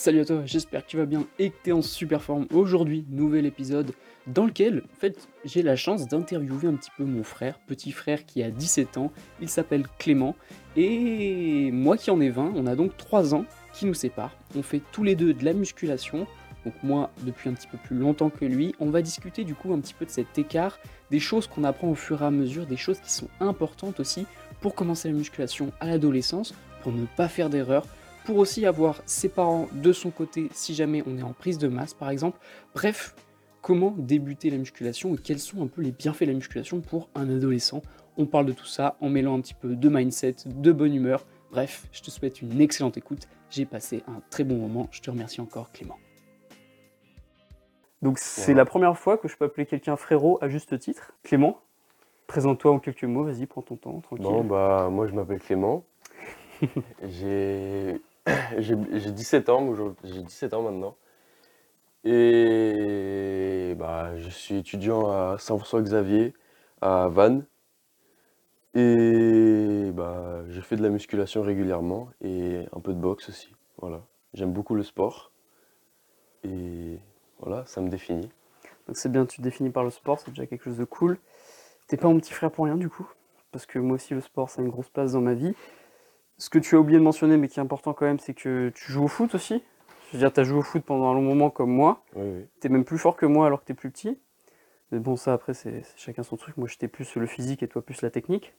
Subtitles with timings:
[0.00, 2.46] Salut à toi, j'espère que tu vas bien et que tu es en super forme.
[2.52, 3.90] Aujourd'hui, nouvel épisode
[4.28, 8.24] dans lequel, en fait, j'ai la chance d'interviewer un petit peu mon frère, petit frère
[8.24, 9.10] qui a 17 ans.
[9.40, 10.36] Il s'appelle Clément
[10.76, 14.36] et moi qui en ai 20, on a donc 3 ans qui nous séparent.
[14.54, 16.28] On fait tous les deux de la musculation.
[16.64, 19.72] Donc moi, depuis un petit peu plus longtemps que lui, on va discuter du coup
[19.72, 20.78] un petit peu de cet écart,
[21.10, 24.26] des choses qu'on apprend au fur et à mesure, des choses qui sont importantes aussi
[24.60, 26.54] pour commencer la musculation à l'adolescence,
[26.84, 27.84] pour ne pas faire d'erreurs,
[28.28, 31.66] pour aussi avoir ses parents de son côté si jamais on est en prise de
[31.66, 32.38] masse par exemple.
[32.74, 33.14] Bref,
[33.62, 37.08] comment débuter la musculation et quels sont un peu les bienfaits de la musculation pour
[37.14, 37.80] un adolescent?
[38.18, 41.24] On parle de tout ça en mêlant un petit peu de mindset, de bonne humeur.
[41.52, 43.28] Bref, je te souhaite une excellente écoute.
[43.48, 44.88] J'ai passé un très bon moment.
[44.90, 45.96] Je te remercie encore Clément.
[48.02, 51.14] Donc c'est la première fois que je peux appeler quelqu'un frérot à juste titre.
[51.22, 51.62] Clément,
[52.26, 54.26] présente-toi en quelques mots, vas-y, prends ton temps, tranquille.
[54.26, 55.82] Bon, bah, moi je m'appelle Clément.
[57.02, 58.02] j'ai
[58.58, 59.74] j'ai 17 ans,
[60.04, 60.96] j'ai 17 ans maintenant.
[62.04, 66.34] Et bah, je suis étudiant à Saint-François Xavier,
[66.80, 67.44] à Vannes.
[68.74, 73.52] Et bah, je fais de la musculation régulièrement et un peu de boxe aussi.
[73.78, 74.02] Voilà.
[74.34, 75.32] J'aime beaucoup le sport.
[76.44, 76.98] Et
[77.40, 78.30] voilà, ça me définit.
[78.86, 81.18] Donc c'est bien, tu te définis par le sport, c'est déjà quelque chose de cool.
[81.88, 83.08] T'es pas mon petit frère pour rien du coup?
[83.50, 85.54] Parce que moi aussi le sport, ça a une grosse place dans ma vie.
[86.38, 88.70] Ce que tu as oublié de mentionner, mais qui est important quand même, c'est que
[88.74, 89.62] tu joues au foot aussi.
[90.08, 92.02] Je veux dire, tu as joué au foot pendant un long moment comme moi.
[92.14, 92.46] Oui, oui.
[92.60, 94.18] Tu es même plus fort que moi alors que tu es plus petit.
[94.90, 96.56] Mais bon, ça après, c'est chacun son truc.
[96.56, 98.54] Moi, j'étais plus le physique et toi plus la technique.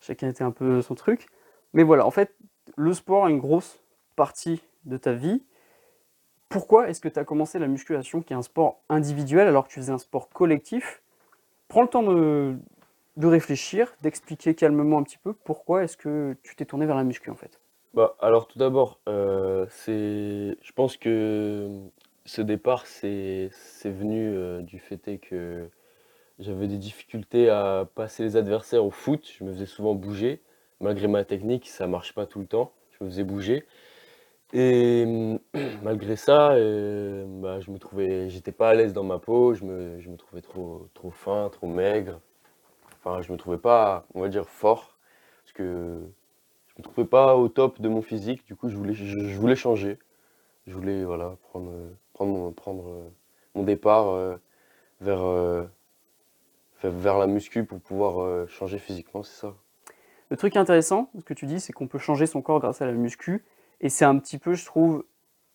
[0.00, 1.28] Chacun était un peu son truc.
[1.72, 2.34] Mais voilà, en fait,
[2.76, 3.80] le sport a une grosse
[4.16, 5.42] partie de ta vie.
[6.48, 9.72] Pourquoi est-ce que tu as commencé la musculation, qui est un sport individuel, alors que
[9.72, 11.02] tu faisais un sport collectif?
[11.68, 12.58] Prends le temps de,
[13.16, 17.04] de réfléchir, d'expliquer calmement un petit peu pourquoi est-ce que tu t'es tourné vers la
[17.04, 17.60] muscu en fait.
[17.94, 21.68] Bah, alors tout d'abord, euh, je pense que
[22.24, 23.50] ce départ, c'est,
[23.84, 25.68] venu euh, du fait que
[26.40, 29.30] j'avais des difficultés à passer les adversaires au foot.
[29.38, 30.42] Je me faisais souvent bouger.
[30.80, 32.72] Malgré ma technique, ça marche pas tout le temps.
[32.98, 33.64] Je me faisais bouger.
[34.52, 35.38] Et
[35.84, 39.54] malgré ça, euh, bah, je me trouvais, j'étais pas à l'aise dans ma peau.
[39.54, 42.20] Je me, trouvais trop fin, trop maigre.
[43.04, 44.96] Enfin, je me trouvais pas, on va dire, fort,
[45.42, 46.00] parce que
[46.68, 48.46] je me trouvais pas au top de mon physique.
[48.46, 49.98] Du coup, je voulais, je, voulais changer.
[50.66, 51.70] Je voulais, voilà, prendre,
[52.14, 53.10] prendre, mon, prendre euh,
[53.54, 54.36] mon départ euh,
[55.02, 55.64] vers, euh,
[56.82, 59.54] vers la muscu pour pouvoir changer physiquement, c'est ça.
[60.30, 62.86] Le truc intéressant, ce que tu dis, c'est qu'on peut changer son corps grâce à
[62.86, 63.44] la muscu.
[63.82, 65.04] Et c'est un petit peu, je trouve,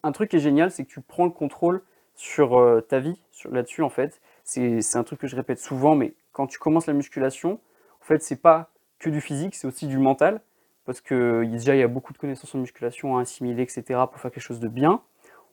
[0.03, 1.81] un truc qui est génial, c'est que tu prends le contrôle
[2.15, 4.21] sur ta vie, là-dessus en fait.
[4.43, 7.59] C'est un truc que je répète souvent, mais quand tu commences la musculation,
[8.01, 10.39] en fait, c'est pas que du physique, c'est aussi du mental.
[10.85, 14.21] Parce que déjà, il y a beaucoup de connaissances en musculation à assimiler, etc., pour
[14.21, 15.01] faire quelque chose de bien.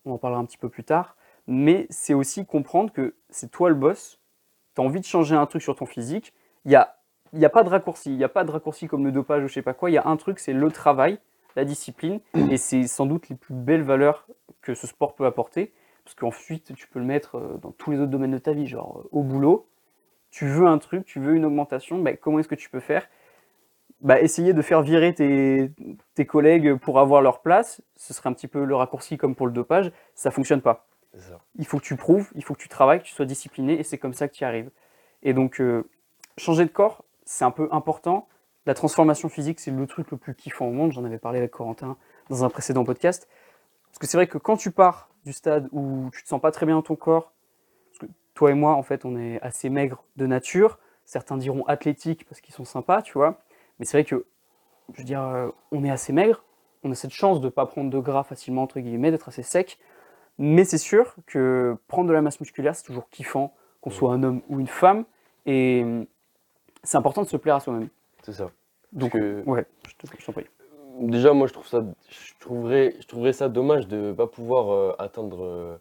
[0.04, 1.16] On en parlera un petit peu plus tard.
[1.48, 4.20] Mais c'est aussi comprendre que c'est toi le boss.
[4.76, 6.32] Tu as envie de changer un truc sur ton physique.
[6.64, 6.96] Il n'y a,
[7.32, 8.12] y a pas de raccourci.
[8.12, 9.90] Il n'y a pas de raccourci comme le dopage ou je sais pas quoi.
[9.90, 11.18] Il y a un truc, c'est le travail,
[11.56, 12.20] la discipline.
[12.48, 14.24] Et c'est sans doute les plus belles valeurs
[14.62, 15.72] que ce sport peut apporter.
[16.04, 18.68] Parce qu'ensuite, tu peux le mettre euh, dans tous les autres domaines de ta vie,
[18.68, 19.66] genre euh, au boulot,
[20.36, 23.08] tu veux un truc, tu veux une augmentation, bah, comment est-ce que tu peux faire?
[24.02, 28.46] Bah, Essayer de faire virer tes, collègues pour avoir leur place, ce serait un petit
[28.46, 30.88] peu le raccourci comme pour le dopage, ça fonctionne pas.
[31.58, 33.82] Il faut que tu prouves, il faut que tu travailles, que tu sois discipliné, et
[33.82, 34.70] c'est comme ça que tu y arrives.
[35.22, 35.88] Et donc, euh,
[36.36, 38.28] changer de corps, c'est un peu important.
[38.66, 40.92] La transformation physique, c'est le truc le plus kiffant au monde.
[40.92, 41.96] J'en avais parlé avec Corentin
[42.28, 43.26] dans un précédent podcast.
[43.86, 46.50] Parce que c'est vrai que quand tu pars du stade où tu te sens pas
[46.50, 47.32] très bien dans ton corps,
[48.36, 50.78] toi et moi, en fait, on est assez maigres de nature.
[51.04, 53.40] Certains diront athlétiques parce qu'ils sont sympas, tu vois.
[53.78, 54.26] Mais c'est vrai que,
[54.92, 56.44] je veux dire, euh, on est assez maigre.
[56.84, 59.42] On a cette chance de ne pas prendre de gras facilement, entre guillemets, d'être assez
[59.42, 59.78] sec.
[60.38, 64.22] Mais c'est sûr que prendre de la masse musculaire, c'est toujours kiffant, qu'on soit un
[64.22, 65.04] homme ou une femme.
[65.46, 66.06] Et hum,
[66.82, 67.88] c'est important de se plaire à soi-même.
[68.22, 68.50] C'est ça.
[68.92, 70.46] Donc, ouais, je t'en prie.
[71.00, 74.70] Déjà, moi, je, trouve ça, je, trouverais, je trouverais ça dommage de ne pas pouvoir
[74.70, 75.76] euh, atteindre euh,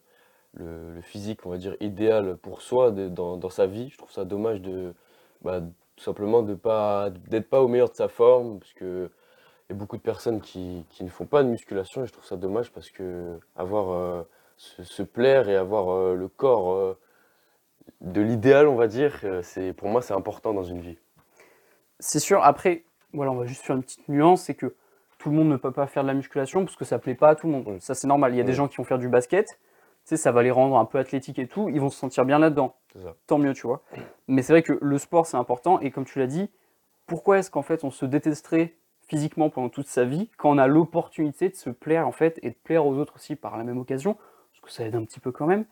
[0.56, 3.90] le, physique, on va dire, idéal pour soi dans, sa vie.
[3.90, 4.94] Je trouve ça dommage de
[5.42, 5.62] bah,
[5.96, 9.10] tout simplement de pas d'être pas au meilleur de sa forme, parce que
[9.70, 12.36] y a beaucoup de personnes qui, ne font pas de musculation et je trouve ça
[12.36, 14.24] dommage parce que avoir euh,
[14.58, 16.98] se, plaire et avoir euh, le corps euh,
[18.02, 20.98] de l'idéal, on va dire, c'est pour moi c'est important dans une vie.
[22.00, 22.44] C'est sûr.
[22.44, 24.76] Après, voilà, on va juste faire une petite nuance, c'est que
[25.18, 27.30] tout le monde ne peut pas faire de la musculation parce que ça plaît pas
[27.30, 27.78] à tout le monde.
[27.80, 28.34] Ça c'est normal.
[28.34, 29.58] Il y a des gens qui vont faire du basket
[30.10, 32.40] sais, ça va les rendre un peu athlétiques et tout, ils vont se sentir bien
[32.40, 32.76] là-dedans.
[33.28, 33.84] Tant mieux, tu vois.
[34.28, 36.50] Mais c'est vrai que le sport, c'est important, et comme tu l'as dit,
[37.08, 38.74] pourquoi est-ce qu'en fait on se détesterait
[39.08, 42.50] physiquement pendant toute sa vie, quand on a l'opportunité de se plaire en fait et
[42.50, 45.20] de plaire aux autres aussi par la même occasion, parce que ça aide un petit
[45.20, 45.66] peu quand même,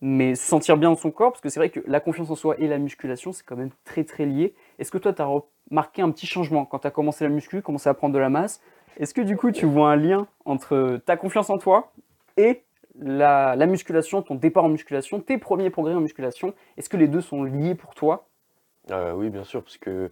[0.00, 2.34] mais se sentir bien dans son corps, parce que c'est vrai que la confiance en
[2.34, 4.54] soi et la musculation, c'est quand même très très lié.
[4.78, 5.26] Est-ce que toi, tu as
[5.70, 8.30] remarqué un petit changement quand tu as commencé la muscu, commencé à prendre de la
[8.30, 8.62] masse?
[8.96, 11.92] Est-ce que du coup, tu vois un lien entre ta confiance en toi
[12.36, 12.62] et
[13.00, 17.08] la, la musculation, ton départ en musculation, tes premiers progrès en musculation Est-ce que les
[17.08, 18.28] deux sont liés pour toi?
[18.90, 20.10] Euh, oui, bien sûr, parce que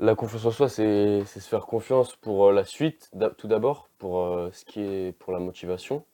[0.00, 4.22] la confiance en soi, c'est se faire confiance pour euh, la suite, tout d'abord, pour
[4.22, 6.04] euh, ce qui est pour la motivation,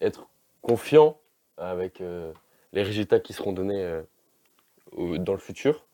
[0.00, 0.28] être
[0.62, 1.18] confiant
[1.56, 2.02] avec
[2.72, 4.00] les résultats qui seront donnés
[4.96, 5.86] dans le futur.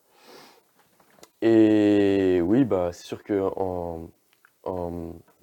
[1.43, 4.09] Et oui, bah, c'est sûr que en,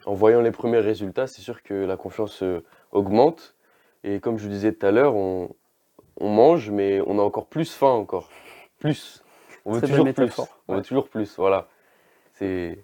[0.06, 3.56] en voyant les premiers résultats, c'est sûr que la confiance euh, augmente.
[4.04, 5.50] Et comme je vous disais tout à l'heure, on,
[6.20, 8.30] on mange, mais on a encore plus faim encore.
[8.80, 9.24] Plus.
[9.66, 10.42] On veut toujours plus.
[10.68, 11.36] On veut toujours plus.
[11.38, 11.68] Voilà.
[12.34, 12.80] C'est.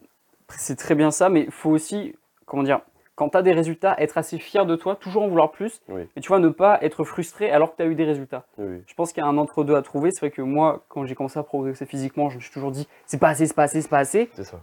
[0.50, 2.16] C'est très bien ça, mais il faut aussi,
[2.46, 2.82] comment dire,
[3.16, 6.04] quand tu as des résultats, être assez fier de toi, toujours en vouloir plus, Oui.
[6.16, 8.46] mais tu vois, ne pas être frustré alors que tu as eu des résultats.
[8.60, 8.84] Oui.
[8.86, 10.12] Je pense qu'il y a un entre-deux à trouver.
[10.12, 12.88] C'est vrai que moi, quand j'ai commencé à progresser physiquement, je me suis toujours dit,
[13.08, 14.30] c'est pas assez, c'est pas assez, c'est pas assez.
[14.34, 14.62] C'est ça.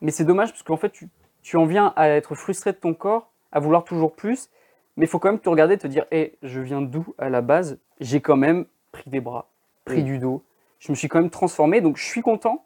[0.00, 1.08] Mais c'est dommage parce qu'en fait, tu,
[1.42, 4.48] tu en viens à être frustré de ton corps, à vouloir toujours plus,
[4.96, 7.28] mais il faut quand même te regarder et te dire, hé, je viens d'où à
[7.30, 7.78] la base?
[8.00, 9.48] J'ai quand même pris des bras,
[9.84, 10.04] pris Oui.
[10.04, 10.42] du dos,
[10.78, 12.64] je me suis quand même transformé, donc je suis content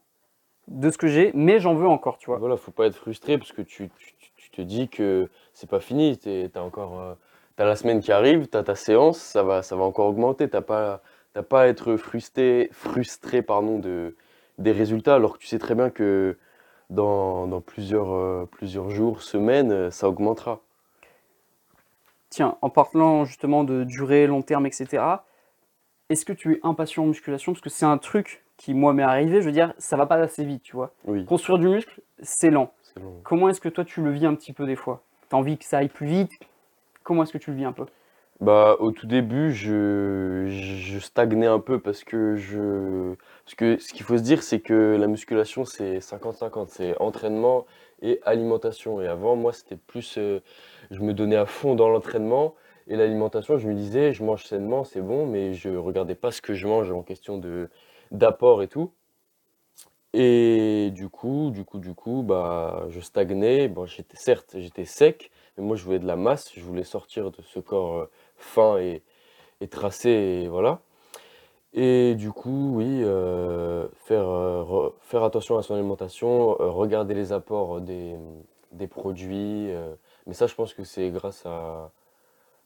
[0.68, 2.38] de ce que j'ai, mais j'en veux encore, tu vois.
[2.38, 5.68] Voilà, faut pas être frustré parce que tu, tu- tu- tu te dis que c'est
[5.68, 6.18] pas fini.
[6.18, 7.00] Tu as encore.
[7.00, 7.14] euh,
[7.56, 10.48] t'as la semaine qui arrive, tu as ta séance, ça va, ça va encore augmenter.
[10.48, 11.02] Tu pas,
[11.34, 14.16] t'as pas à être frustré, frustré pardon, de,
[14.58, 16.36] des résultats alors que tu sais très bien que
[16.94, 20.60] dans, dans plusieurs, euh, plusieurs jours, semaines, euh, ça augmentera.
[22.30, 25.02] Tiens, en parlant justement de durée, long terme, etc.,
[26.10, 27.52] est-ce que tu es impatient en musculation?
[27.52, 30.16] Parce que c'est un truc qui, moi, m'est arrivé, je veux dire, ça va pas
[30.16, 30.92] assez vite, tu vois.
[31.06, 32.72] Oui, Construire du muscle, c'est lent.
[33.24, 35.02] Comment est-ce que toi, tu le vis un petit peu des fois?
[35.28, 36.32] T'as envie que ça aille plus vite?
[37.02, 37.86] Comment est-ce que tu le vis un peu?
[38.40, 43.14] Bah, au tout début, je, je stagnais un peu parce que je,
[43.44, 47.66] parce que ce qu'il faut se dire, c'est que la musculation, c'est 50-50, c'est entraînement
[48.02, 49.00] et alimentation.
[49.02, 50.40] Et avant, moi, c'était plus, euh,
[50.90, 52.54] je me donnais à fond dans l'entraînement
[52.86, 56.42] et l'alimentation, je me disais, je mange sainement, c'est bon, mais je regardais pas ce
[56.42, 57.68] que je mange en question de,
[58.10, 58.92] d'apport et tout.
[60.12, 63.68] Et du coup, du coup, du coup, bah, je stagnais.
[63.68, 67.30] Bon, j'étais, certes, j'étais sec, mais moi, je voulais de la masse, je voulais sortir
[67.30, 69.02] de ce corps euh, fin et,
[69.60, 70.80] et tracé, et voilà.
[71.76, 77.14] Et du coup, oui, euh, faire, euh, re- faire attention à son alimentation, euh, regarder
[77.14, 78.14] les apports des,
[78.72, 79.70] des produits.
[80.26, 81.90] mais ça, je pense que c'est grâce à,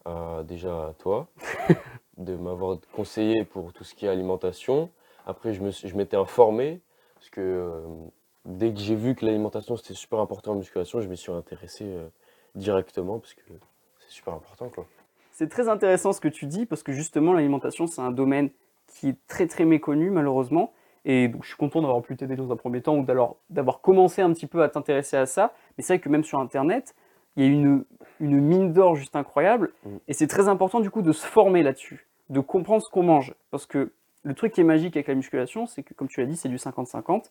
[0.05, 1.27] à déjà à toi
[2.19, 4.91] de m'avoir conseillé pour tout ce qui est alimentation.
[5.27, 6.81] Après, je me suis- je m'étais informé
[7.15, 7.83] parce que
[8.45, 11.87] dès que j'ai vu que l'alimentation c'était super important en musculation, je m'y suis intéressé
[12.55, 13.43] directement parce que
[14.01, 14.87] c'est super important quoi.
[15.33, 18.51] C'est très intéressant ce que tu dis, parce que justement, l'alimentation, c'est un domaine
[18.89, 20.73] qui est très très méconnu, malheureusement.
[21.05, 23.81] Et donc, je suis content d'avoir pu t'aider dans un premier temps, ou d'avoir d'avoir
[23.81, 25.55] commencé un petit peu à t'intéresser à ça.
[25.77, 26.95] Mais c'est vrai que même sur Internet,
[27.37, 27.85] il y a une,
[28.21, 29.73] une mine d'or juste incroyable.
[29.85, 29.97] Mm.
[30.09, 33.35] Et c'est très important, du coup, de se former là-dessus, de comprendre ce qu'on mange.
[33.51, 33.93] Parce que
[34.25, 36.49] le truc qui est magique avec la musculation, c'est que, comme tu l'as dit, c'est
[36.49, 37.31] du 50-50.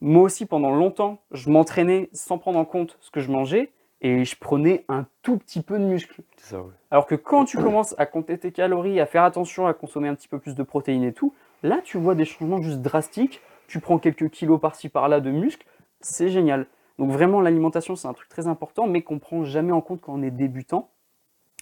[0.00, 4.24] Moi aussi, pendant longtemps, je m'entraînais sans prendre en compte ce que je mangeais, et
[4.24, 6.22] je prenais un tout petit peu de muscle.
[6.36, 6.72] C'est ça, ouais.
[6.90, 10.14] Alors que quand tu commences à compter tes calories, à faire attention à consommer un
[10.14, 13.40] petit peu plus de protéines et tout, là tu vois des changements juste drastiques.
[13.66, 15.66] Tu prends quelques kilos par-ci par-là de muscles,
[16.00, 16.66] c'est génial.
[16.98, 20.14] Donc vraiment l'alimentation c'est un truc très important, mais qu'on prend jamais en compte quand
[20.14, 20.88] on est débutant,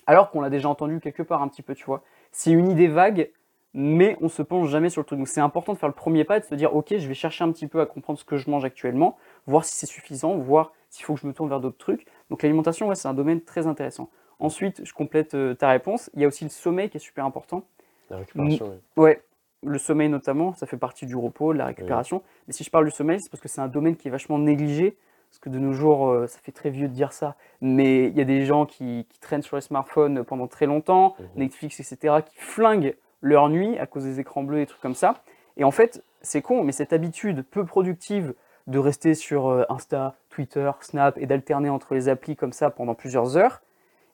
[0.07, 2.03] alors qu'on l'a déjà entendu quelque part un petit peu, tu vois.
[2.31, 3.31] C'est une idée vague,
[3.75, 5.19] mais on se penche jamais sur le truc.
[5.19, 7.15] Donc c'est important de faire le premier pas et de se dire ok je vais
[7.15, 9.17] chercher un petit peu à comprendre ce que je mange actuellement,
[9.47, 12.07] voir si c'est suffisant, voir s'il faut que je me tourne vers d'autres trucs.
[12.31, 14.09] Donc l'alimentation, ouais, c'est un domaine très intéressant.
[14.39, 16.11] Ensuite, je complète euh, ta réponse.
[16.15, 17.65] Il y a aussi le sommeil qui est super important.
[18.11, 19.03] La récupération, ouais.
[19.03, 19.23] Ouais,
[19.65, 22.23] le sommeil notamment, ça fait partie du repos, de la récupération.
[22.47, 24.39] Mais si je parle du sommeil, c'est parce que c'est un domaine qui est vachement
[24.39, 24.97] négligé.
[25.31, 28.17] Parce que de nos jours, euh, ça fait très vieux de dire ça, mais il
[28.17, 31.27] y a des gens qui, qui traînent sur les smartphones pendant très longtemps, Mhm.
[31.37, 35.23] Netflix, etc., qui flinguent leur nuit à cause des écrans bleus et trucs comme ça.
[35.57, 38.35] Et en fait, c'est con, mais cette habitude peu productive
[38.67, 42.95] de rester sur euh, Insta, Twitter, Snap et d'alterner entre les applis comme ça pendant
[42.95, 43.63] plusieurs heures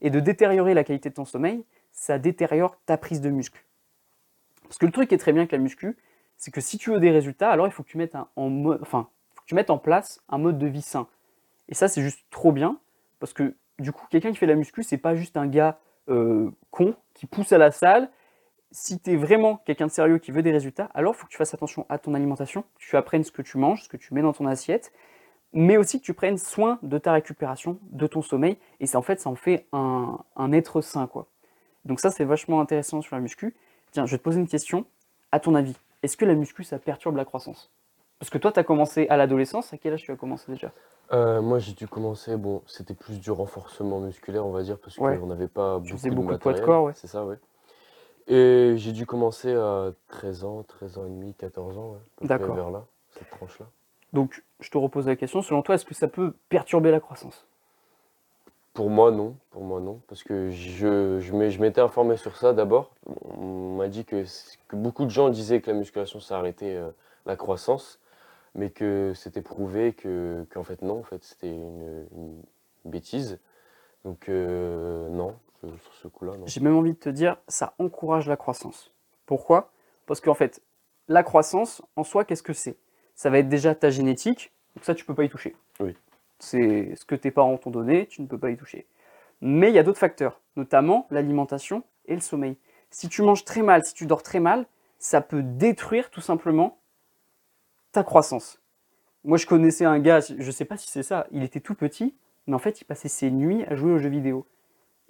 [0.00, 3.64] et de détériorer la qualité de ton sommeil, ça détériore ta prise de muscle.
[4.64, 5.96] Parce que le truc qui est très bien avec la muscu,
[6.36, 8.78] c'est que si tu veux des résultats, alors il faut que tu mettes en,
[9.46, 11.06] tu mettes en place un mode de vie sain.
[11.68, 12.78] Et ça, c'est juste trop bien
[13.20, 15.78] parce que du coup, quelqu'un qui fait la muscu, c'est pas juste un gars
[16.08, 18.10] euh, con qui pousse à la salle
[18.72, 21.30] si tu es vraiment quelqu'un de sérieux qui veut des résultats, alors il faut que
[21.30, 23.96] tu fasses attention à ton alimentation, que tu apprennes ce que tu manges, ce que
[23.96, 24.92] tu mets dans ton assiette,
[25.52, 29.02] mais aussi que tu prennes soin de ta récupération, de ton sommeil, et ça en
[29.02, 31.26] fait, ça en fait un, un être sain, quoi.
[31.84, 33.54] Donc ça, c'est vachement intéressant sur la muscu.
[33.90, 34.86] Tiens, je vais te poser une question.
[35.32, 37.70] À ton avis, est-ce que la muscu, ça perturbe la croissance?
[38.18, 39.72] Parce que toi, tu as commencé à l'adolescence.
[39.72, 40.70] À quel âge tu as commencé déjà?
[41.12, 44.96] Euh, moi, j'ai dû commencer, bon, c'était plus du renforcement musculaire, on va dire, parce
[44.96, 45.18] Ouais.
[45.18, 46.92] qu'on n'avait pas Tu beaucoup faisais de beaucoup de poids de corps, ouais.
[46.94, 47.36] C'est ça, ouais.
[48.28, 52.00] Et j'ai dû commencer à 13 ans, 13 ans et demi, 14 ans, ouais, à
[52.20, 52.54] peu près D'accord.
[52.54, 53.66] vers là, cette tranche-là.
[54.12, 55.42] Donc, je te repose la question.
[55.42, 57.46] Selon toi, est-ce que ça peut perturber la croissance?
[58.74, 59.36] Pour moi, non.
[59.50, 60.00] Pour moi, non.
[60.08, 62.92] Parce que je, je m'ai- je m'étais informé sur ça d'abord.
[63.38, 66.76] On m'a dit que, c- que beaucoup de gens disaient que la musculation, ça arrêtait
[66.76, 66.90] euh,
[67.26, 68.00] la croissance,
[68.54, 71.00] mais que c'était prouvé que, qu'en fait, non.
[71.00, 72.42] En fait, c'était une, une
[72.86, 73.38] bêtise.
[74.04, 75.34] Donc, euh, non.
[75.62, 76.46] Je- sur ce coup-là, non.
[76.46, 78.92] J'ai même envie de te dire, ça encourage la croissance.
[79.26, 79.72] Pourquoi?
[80.06, 80.62] Parce qu'en fait,
[81.08, 82.76] la croissance, en soi, qu'est-ce que c'est?
[83.14, 85.54] Ça va être déjà ta génétique, donc ça, tu peux pas y toucher.
[85.80, 85.96] Oui.
[86.38, 88.86] C'est ce que tes parents t'ont donné, tu ne peux pas y toucher.
[89.40, 92.56] Mais il y a d'autres facteurs, notamment l'alimentation et le sommeil.
[92.90, 94.66] Si tu manges très mal, si tu dors très mal,
[94.98, 96.78] ça peut détruire tout simplement
[97.92, 98.60] ta croissance.
[99.24, 102.14] Moi, je connaissais un gars, je sais pas si c'est ça, il était tout petit,
[102.46, 104.46] mais en fait, il passait ses nuits à jouer aux jeux vidéo.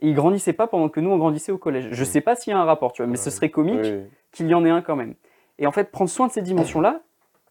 [0.02, 1.88] Et il grandissait pas pendant que nous, on grandissait au collège.
[1.92, 4.02] Je sais pas s'il y a un rapport, tu vois, mais ce serait comique oui.
[4.32, 5.14] qu'il y en ait un quand même.
[5.58, 7.00] Et en fait, prendre soin de ces dimensions-là,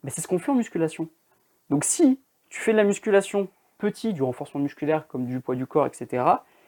[0.03, 1.07] ben, c'est ce qu'on fait en musculation.
[1.69, 5.65] Donc si tu fais de la musculation petit, du renforcement musculaire comme du poids du
[5.65, 6.23] corps, etc.,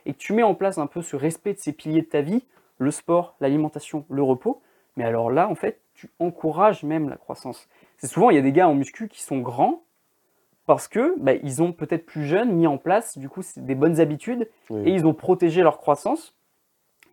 [0.06, 2.22] et que tu mets en place un peu ce respect de ces piliers de ta
[2.22, 2.44] vie,
[2.78, 4.62] le sport, l'alimentation, le repos,
[4.96, 7.70] mais alors là, en fait, tu encourages même la croissance.
[7.98, 9.84] C'est souvent, il y a des gars en muscu qui sont grands
[10.75, 14.00] parce que ben, ils ont peut-être plus jeunes mis en place, du coup, des bonnes
[14.00, 14.89] habitudes Oui.
[14.89, 16.36] et ils ont protégé leur croissance.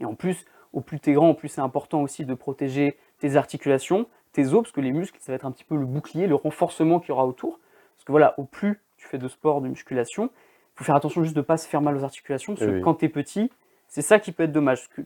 [0.01, 2.97] Et en plus, au plus tu es grand, au plus c'est important aussi de protéger
[3.19, 5.85] tes articulations, tes os, parce que les muscles, ça va être un petit peu le
[5.85, 7.59] bouclier, le renforcement qu'il y aura autour.
[7.97, 11.23] Parce que voilà, au plus tu fais de sport, de musculation, il faut faire attention
[11.23, 12.81] juste de ne pas se faire mal aux articulations, parce que Eh oui.
[12.83, 13.51] quand tu es petit,
[13.89, 14.79] c'est ça qui peut être dommage.
[14.89, 15.03] Parce que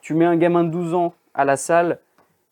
[0.00, 1.98] tu mets un gamin de 12 ans à la salle,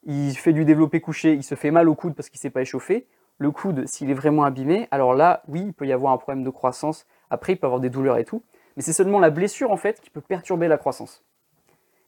[0.05, 2.51] il fait du développé couché, il se fait mal au coude parce qu'il ne s'est
[2.51, 3.07] pas échauffé.
[3.39, 6.45] Le coude, s'il est vraiment abîmé, alors là, oui, il peut y avoir un problème
[6.45, 7.07] de croissance.
[7.31, 8.43] Après, il peut avoir des douleurs et tout.
[8.77, 11.25] Mais c'est seulement la blessure, en fait, qui peut perturber la croissance.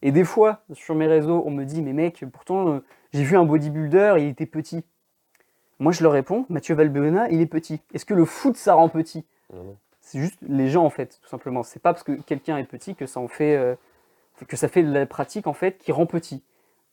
[0.02, 3.36] Et des fois, sur mes réseaux, on me dit, mais mec, pourtant, euh, j'ai vu
[3.36, 4.84] un bodybuilder, il était petit.
[5.78, 7.80] Moi, je leur réponds, Mathieu Valbuena, il est petit.
[7.92, 9.24] Est-ce que le foot, ça rend petit?
[10.00, 11.62] C'est juste les gens, en fait, tout simplement.
[11.62, 13.74] C'est pas parce que quelqu'un est petit que ça en fait, euh,
[14.46, 16.42] que ça fait de la pratique, en fait, qui rend petit.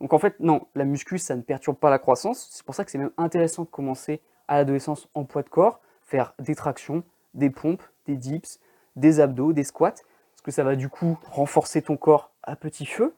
[0.03, 2.49] Donc, en fait, non, la muscu, ça ne perturbe pas la croissance.
[2.51, 4.19] C'est pour ça que c'est même intéressant de commencer
[4.49, 8.59] à l'adolescence en poids de corps, faire des tractions, des pompes, des dips,
[8.97, 12.85] des abdos, des squats, parce que ça va du coup renforcer ton corps à petit
[12.85, 13.15] feu.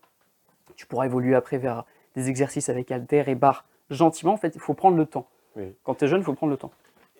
[0.75, 4.33] Tu pourras évoluer après vers des exercices avec haltères et barres gentiment.
[4.33, 5.25] En fait, il faut prendre le temps.
[5.55, 5.73] Oui.
[5.85, 6.71] Quand tu es jeune, il faut prendre le temps.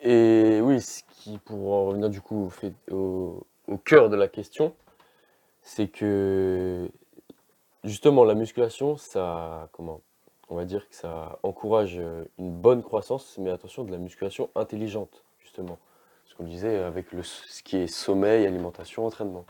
[0.03, 4.15] Et oui, ce qui, pour en revenir du coup au, fait- au, au cœur de
[4.15, 4.75] la question,
[5.63, 6.87] c'est que
[7.85, 10.01] justement la musculation, ça, comment,
[10.49, 14.49] on va dire que ça encourage euh, une bonne croissance, mais attention, de la musculation
[14.55, 15.77] intelligente, justement.
[16.25, 19.45] Ce qu'on disait avec le, ce qui est sommeil, alimentation, entraînement.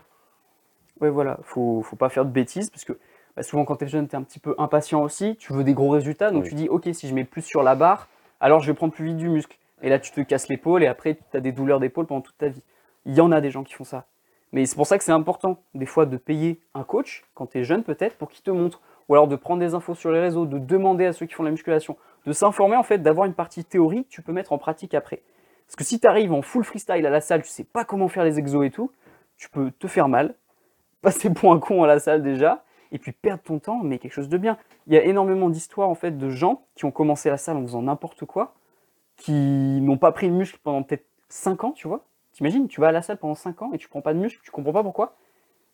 [1.00, 2.98] Ouais, voilà, faut, faut pas faire de bêtises, parce que
[3.34, 5.64] bah, souvent quand tu es jeune, tu es un petit peu impatient aussi, tu veux
[5.64, 6.48] des gros résultats, donc Oui.
[6.50, 8.08] tu dis, ok, si je mets plus sur la barre,
[8.40, 9.58] alors je vais prendre plus vite du muscle.
[9.82, 12.38] Et là, tu te casses l'épaule, et après, tu as des douleurs d'épaule pendant toute
[12.38, 12.62] ta vie.
[13.04, 14.06] Il y en a des gens qui font ça.
[14.56, 17.58] Mais c'est pour ça que c'est important, des fois, de payer un coach, quand tu
[17.58, 20.18] es jeune peut-être, pour qu'il te montre, ou alors de prendre des infos sur les
[20.18, 23.34] réseaux, de demander à ceux qui font la musculation, de s'informer, en fait, d'avoir une
[23.34, 25.20] partie théorique que tu peux mettre en pratique après.
[25.66, 28.08] Parce que si tu arrives en full freestyle à la salle, tu sais pas comment
[28.08, 28.90] faire les exos et tout,
[29.36, 30.34] tu peux te faire mal,
[31.02, 34.14] passer pour un con à la salle déjà, et puis perdre ton temps, mais quelque
[34.14, 34.56] chose de bien.
[34.86, 37.62] Il y a énormément d'histoires en fait de gens qui ont commencé la salle en
[37.62, 38.54] faisant n'importe quoi,
[39.18, 42.06] qui n'ont pas pris de muscle pendant peut-être 5 ans, tu vois.
[42.36, 44.38] T'imagines, tu vas à la salle pendant 5 ans et tu prends pas de muscle,
[44.44, 45.16] tu comprends pas pourquoi.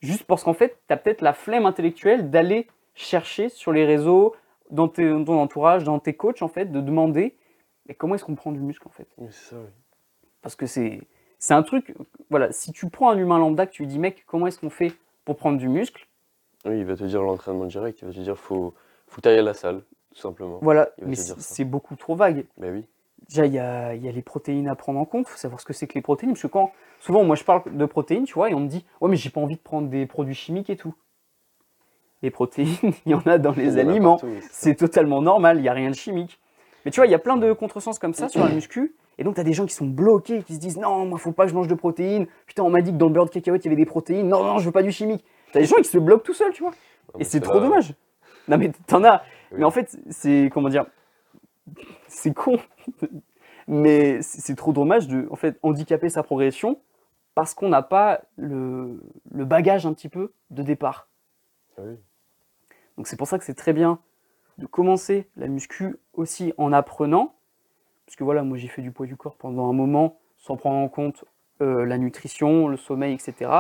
[0.01, 4.37] Juste parce qu'en fait, tu as peut-être la flemme intellectuelle d'aller chercher sur les réseaux,
[4.71, 7.37] dans, tes- dans ton entourage, dans tes coachs, en fait, de demander
[7.89, 9.09] mais comment est-ce qu'on prend du muscle en fait?
[9.19, 9.71] Oui, c'est ça, oui.
[10.41, 11.01] Parce que c'est
[11.41, 11.93] c'est un truc,
[12.31, 14.71] voilà, si tu prends un humain lambda, que tu lui dis, mec, comment est-ce qu'on
[14.71, 14.93] fait
[15.25, 16.07] pour prendre du muscle?
[16.65, 18.73] Oui, il va te dire l'entraînement direct, il va te dire faut,
[19.09, 19.83] faut tailler à la salle,
[20.15, 20.61] tout simplement.
[20.63, 22.47] Voilà, mais c'est beaucoup trop vague.
[22.57, 22.87] Ben oui.
[23.29, 25.39] Déjà, il y a, il y a les protéines à prendre en compte, il faut
[25.39, 27.85] savoir ce que c'est que les protéines, parce que quand, souvent, moi je parle de
[27.87, 30.07] protéines, tu vois, et on me dit, ouais, mais j'ai pas envie de prendre des
[30.07, 30.95] produits chimiques et tout.
[32.23, 32.69] Les protéines,
[33.07, 35.95] il y en a dans les aliments, c'est totalement normal, il n'y a rien de
[35.95, 36.41] chimique.
[36.85, 39.25] Mais tu vois, il y a plein de contresens comme ça sur la muscu, et
[39.25, 41.45] donc tu as des gens qui sont bloqués, qui se disent, non, moi, faut pas
[41.45, 43.65] que je mange de protéines, putain, on m'a dit que dans le beurre de cacahuète,
[43.65, 45.25] il y avait des protéines, non, non, je veux pas du chimique.
[45.53, 46.73] T'as des gens qui se bloquent tout seuls, tu vois.
[47.15, 47.95] Non, Et c'est trop dommage.
[48.49, 49.23] Non mais t'en as.
[49.53, 50.87] Mais en fait, c'est comment dire,
[52.09, 52.59] c'est con,
[53.69, 56.81] mais c'est trop dommage de en fait handicaper sa progression
[57.35, 59.01] parce qu'on n'a pas le,
[59.31, 61.09] le bagage un petit peu de départ.
[61.79, 61.97] Ah oui.
[62.97, 63.99] Donc c'est pour ça que c'est très bien
[64.59, 67.35] de commencer la muscu aussi en apprenant,
[68.07, 70.77] parce que voilà, moi j'ai fait du poids du corps pendant un moment sans prendre
[70.77, 71.25] en compte
[71.63, 73.51] euh, la nutrition, le sommeil, etc.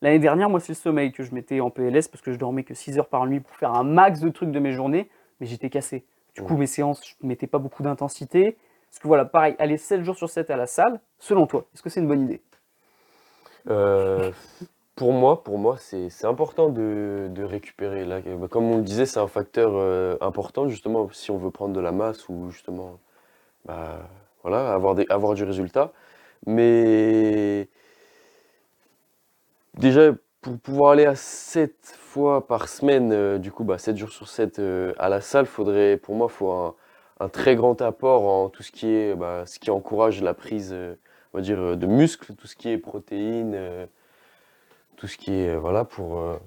[0.00, 2.64] L'année dernière, moi c'est le sommeil que je mettais en PLS parce que je dormais
[2.64, 5.46] que 6 heures par nuit pour faire un max de trucs de mes journées, mais
[5.46, 6.04] j'étais cassé.
[6.34, 8.56] Du coup, mes séances, je ne mettais pas beaucoup d'intensité.
[8.90, 11.82] Parce que voilà, pareil, aller 7 jours sur 7 à la salle, selon toi, est-ce
[11.82, 12.42] que c'est une bonne idée?
[13.68, 14.32] Euh,
[14.96, 18.04] pour moi, pour moi, c'est important de, de récupérer.
[18.04, 18.20] Là,
[18.50, 21.80] comme on le disait, c'est un facteur euh, important justement si on veut prendre de
[21.80, 22.98] la masse ou justement,
[23.64, 24.00] bah,
[24.42, 25.92] voilà, avoir des, avoir du résultat.
[26.46, 27.68] Mais
[29.74, 34.10] déjà, pour pouvoir aller à 7 fois par semaine, euh, du coup, bah, 7 jours
[34.10, 38.48] sur 7 euh, à la salle, faudrait, pour moi, faut un, très grand apport en
[38.48, 40.94] tout ce qui est, bah, encourage la prise, euh,
[41.36, 43.56] dire, de muscles, tout ce qui est protéines,
[44.96, 46.40] tout ce qui est, voilà, pour,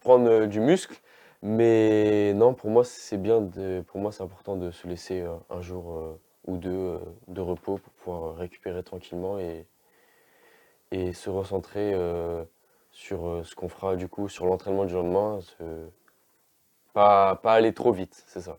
[0.00, 1.00] prendre du muscle.
[1.42, 3.40] Mais non, pour moi, c'est bien
[3.86, 6.98] pour moi, c'est important de se laisser un jour ou deux
[7.28, 9.38] de repos pour pouvoir récupérer tranquillement
[10.90, 12.44] et se recentrer euh,
[12.90, 15.40] sur euh, ce qu'on fera du coup sur l'entraînement du lendemain.
[15.40, 15.88] se-
[16.94, 18.58] Pas, pas aller trop vite, c'est ça.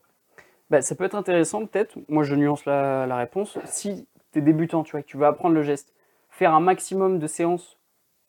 [0.69, 4.41] Bah, ça peut être intéressant peut-être, moi je nuance la, la réponse, si tu es
[4.41, 5.93] débutant, tu vois, que tu veux apprendre le geste,
[6.29, 7.77] faire un maximum de séances,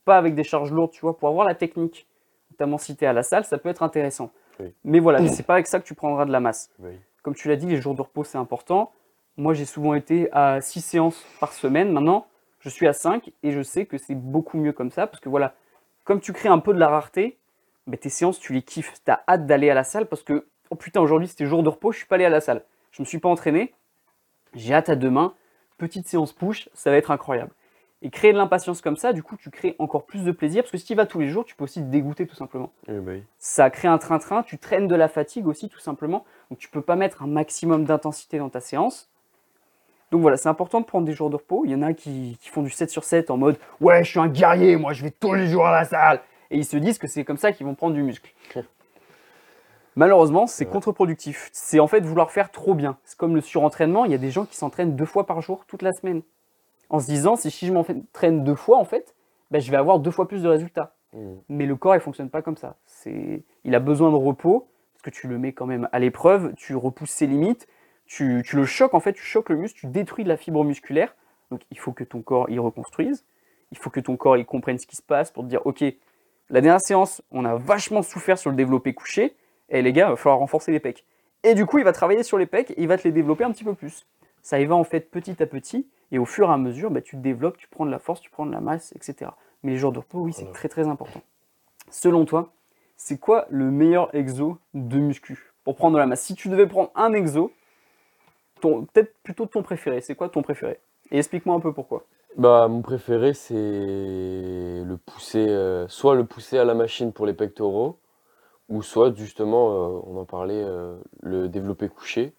[0.06, 2.08] pas avec des charges lourdes, tu vois, pour avoir la technique,
[2.50, 4.30] notamment si tu es à la salle, ça peut être intéressant.
[4.58, 4.72] Oui.
[4.84, 6.70] Mais voilà, c'est pas avec ça que tu prendras de la masse.
[6.78, 6.92] Oui.
[7.22, 8.90] Comme tu l'as dit, les jours de repos c'est important.
[9.36, 12.26] Moi j'ai souvent été à 6 séances par semaine, maintenant
[12.60, 15.28] je suis à 5 et je sais que c'est beaucoup mieux comme ça, parce que
[15.28, 15.54] voilà,
[16.04, 17.38] comme tu crées un peu de la rareté,
[17.86, 20.46] bah, tes séances tu les kiffes, tu as hâte d'aller à la salle parce que
[20.70, 22.64] oh putain, aujourd'hui c'était jour de repos, je suis pas allé à la salle.
[22.92, 23.74] Je me suis pas entraîné.
[24.54, 25.34] J'ai hâte à demain.
[25.78, 27.52] Petite séance push, ça va être incroyable.
[28.02, 30.72] Et créer de l'impatience comme ça, du coup, tu crées encore plus de plaisir parce
[30.72, 32.72] que si tu y vas tous les jours, tu peux aussi te dégoûter tout simplement.
[32.86, 33.22] Bah oui.
[33.38, 36.24] Ça crée un train-train, tu traînes de la fatigue aussi tout simplement.
[36.50, 39.10] Donc tu peux pas mettre un maximum d'intensité dans ta séance.
[40.10, 41.62] Donc voilà, c'est important de prendre des jours de repos.
[41.64, 44.10] Il y en a qui, qui font du 7 sur 7 en mode Ouais, je
[44.10, 46.20] suis un guerrier, moi je vais tous les jours à la salle.
[46.50, 48.32] Et ils se disent que c'est comme ça qu'ils vont prendre du muscle.
[49.96, 50.72] Malheureusement, c'est Ouais.
[50.72, 51.50] contre-productif.
[51.52, 52.96] C'est en fait vouloir faire trop bien.
[53.04, 54.04] C'est comme le surentraînement.
[54.04, 56.22] Il y a des gens qui s'entraînent deux fois par jour toute la semaine.
[56.88, 59.14] En se disant, si je m'entraîne deux fois, en fait,
[59.50, 60.94] ben, je vais avoir deux fois plus de résultats.
[61.12, 61.38] Mhm.
[61.48, 62.76] Mais le corps, il fonctionne pas comme ça.
[63.06, 66.74] Il a besoin de repos parce que tu le mets quand même à l'épreuve, tu
[66.76, 67.66] repousses ses limites,
[68.10, 70.64] tu, tu le choques en fait, tu choques le muscle, tu détruis de la fibre
[70.64, 71.14] musculaire.
[71.52, 73.24] Donc il faut que ton corps y reconstruise.
[73.70, 75.84] Il faut que ton corps il comprenne ce qui se passe pour te dire ok,
[76.50, 79.36] la dernière séance, on a vachement souffert sur le développé couché.
[79.68, 81.04] Et les gars, il va falloir renforcer les pecs.
[81.44, 83.44] Et du coup, il va travailler sur les pecs et il va te les développer
[83.44, 84.04] un petit peu plus.
[84.42, 85.86] Ça y va en fait petit à petit.
[86.10, 88.20] Et au fur et à mesure, bah, tu te développes, tu prends de la force,
[88.20, 89.30] tu prends de la masse, etc.
[89.62, 91.22] Mais les jours de repos, oui, c'est très très important.
[91.90, 92.52] Selon toi,
[92.96, 95.52] c'est quoi le meilleur exo de muscu?
[95.62, 97.52] Pour prendre de la masse Si tu devais prendre un exo,
[98.60, 100.80] peut-être plutôt ton préféré, c'est quoi ton préféré?
[101.10, 102.04] Et explique-moi un peu pourquoi.
[102.36, 107.34] Bah, mon préféré, c'est le pousser, euh, soit le pousser à la machine pour les
[107.34, 107.98] pectoraux,
[108.68, 112.32] ou soit justement, euh, on en parlait, euh, le développé couché.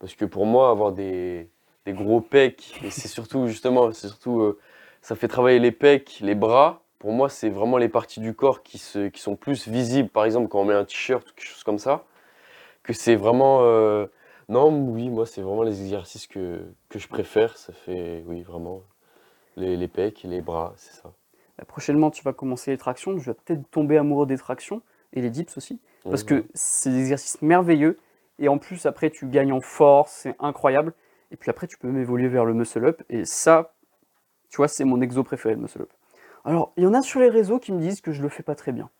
[0.00, 1.48] Parce que pour moi, avoir des,
[1.86, 4.56] gros pecs, et c'est surtout justement, c'est surtout,
[5.00, 6.82] ça fait travailler les pecs, les bras.
[6.98, 10.24] Pour moi, c'est vraiment les parties du corps qui, se, qui sont plus visibles, par
[10.24, 12.04] exemple quand on met un t-shirt ou quelque chose comme ça,
[12.82, 13.60] que c'est vraiment...
[14.48, 17.56] non, oui, moi, c'est vraiment les exercices que, que je préfère.
[17.56, 18.82] Ça fait, oui, vraiment,
[19.56, 21.12] les, les pecs et les bras, c'est ça.
[21.58, 24.82] Bah, prochainement, tu vas commencer les tractions, tu vas peut-être tomber amoureux des tractions
[25.12, 25.80] et les dips aussi.
[26.10, 26.28] Parce Mhm.
[26.28, 27.98] que c'est des exercices merveilleux.
[28.38, 30.92] Et en plus, après, tu gagnes en force, c'est incroyable.
[31.30, 33.02] Et puis après, tu peux même évoluer vers le muscle-up.
[33.08, 33.74] Et ça,
[34.50, 35.90] tu vois, c'est mon exo préféré, le muscle-up.
[36.44, 38.42] Alors, il y en a sur les réseaux qui me disent que je le fais
[38.42, 38.90] pas très bien.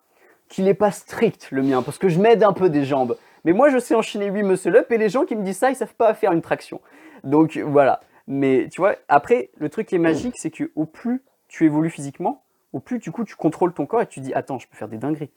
[0.49, 3.17] Qu'il n'est pas strict, le mien, parce que je m'aide un peu des jambes.
[3.45, 5.77] Mais moi, je sais enchaîner 8 muscle-up, et les gens qui me disent ça, ils
[5.77, 6.81] savent pas faire une traction.
[7.25, 8.01] Donc, voilà.
[8.29, 11.91] Mais tu vois, après, le truc qui est magique, c'est que au plus tu évolues
[11.91, 14.77] physiquement, au plus, du coup, tu contrôles ton corps et tu dis, attends, je peux
[14.77, 15.31] faire des dingueries.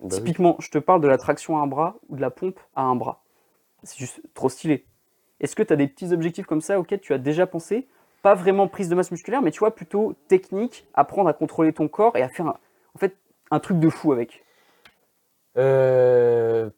[0.00, 0.16] Bah oui.
[0.18, 2.82] Typiquement, je te parle de la traction à un bras ou de la pompe à
[2.82, 3.22] un bras.
[3.82, 4.84] C'est juste trop stylé.
[5.40, 7.88] Est-ce que tu as des petits objectifs comme ça auxquels tu as déjà pensé?
[8.22, 11.88] Pas vraiment prise de masse musculaire, mais tu vois, plutôt technique, apprendre à contrôler ton
[11.88, 12.58] corps et à faire un-
[12.94, 13.16] en fait
[13.50, 14.44] un truc de fou avec.
[15.56, 16.70] Euh,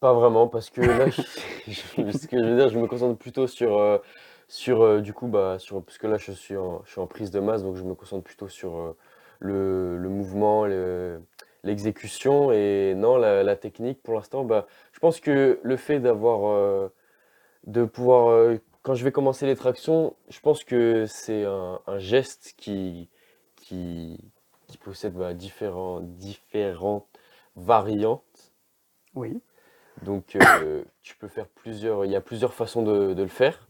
[0.00, 1.22] pas vraiment, parce que là, je-
[1.68, 3.98] je- ce que je veux dire, je me concentre plutôt sur, euh,
[4.48, 7.06] sur euh, du coup, bah, sur, parce que là, je suis en, je suis en
[7.08, 8.96] prise de masse, donc je me concentre plutôt sur euh,
[9.40, 11.22] le, le mouvement, le-
[11.64, 12.52] l'exécution.
[12.52, 16.88] Et non, la, la technique pour l'instant, bah, je pense que le fait d'avoir, euh,
[17.66, 21.98] de pouvoir, euh, quand je vais commencer les tractions, je pense que c'est un, un
[21.98, 23.08] geste qui,
[23.56, 24.18] qui,
[24.66, 27.11] qui possède bah, différents, différentes
[27.56, 28.52] variantes.
[29.14, 29.40] Oui.
[30.02, 33.68] Donc, euh, tu peux faire plusieurs, il y a plusieurs façons de, de le faire,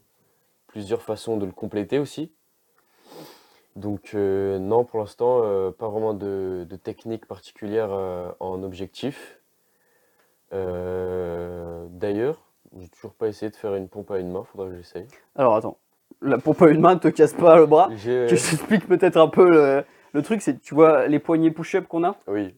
[0.66, 2.33] plusieurs façons de le compléter aussi.
[3.75, 7.90] Donc, euh, non, pour l'instant, euh, pas vraiment de, de technique particulière
[8.40, 9.38] en objectif.
[10.51, 12.42] D'ailleurs,
[12.79, 15.07] j'ai toujours pas essayé de faire une pompe à une main, faudra que j'essaye.
[15.35, 15.79] Alors attends,
[16.21, 17.88] la pompe à une main ne te casse pas le bras?
[17.97, 22.05] Je t'explique peut-être un peu le, le truc, c'est tu vois les poignées push-up qu'on
[22.05, 22.55] a, Oui,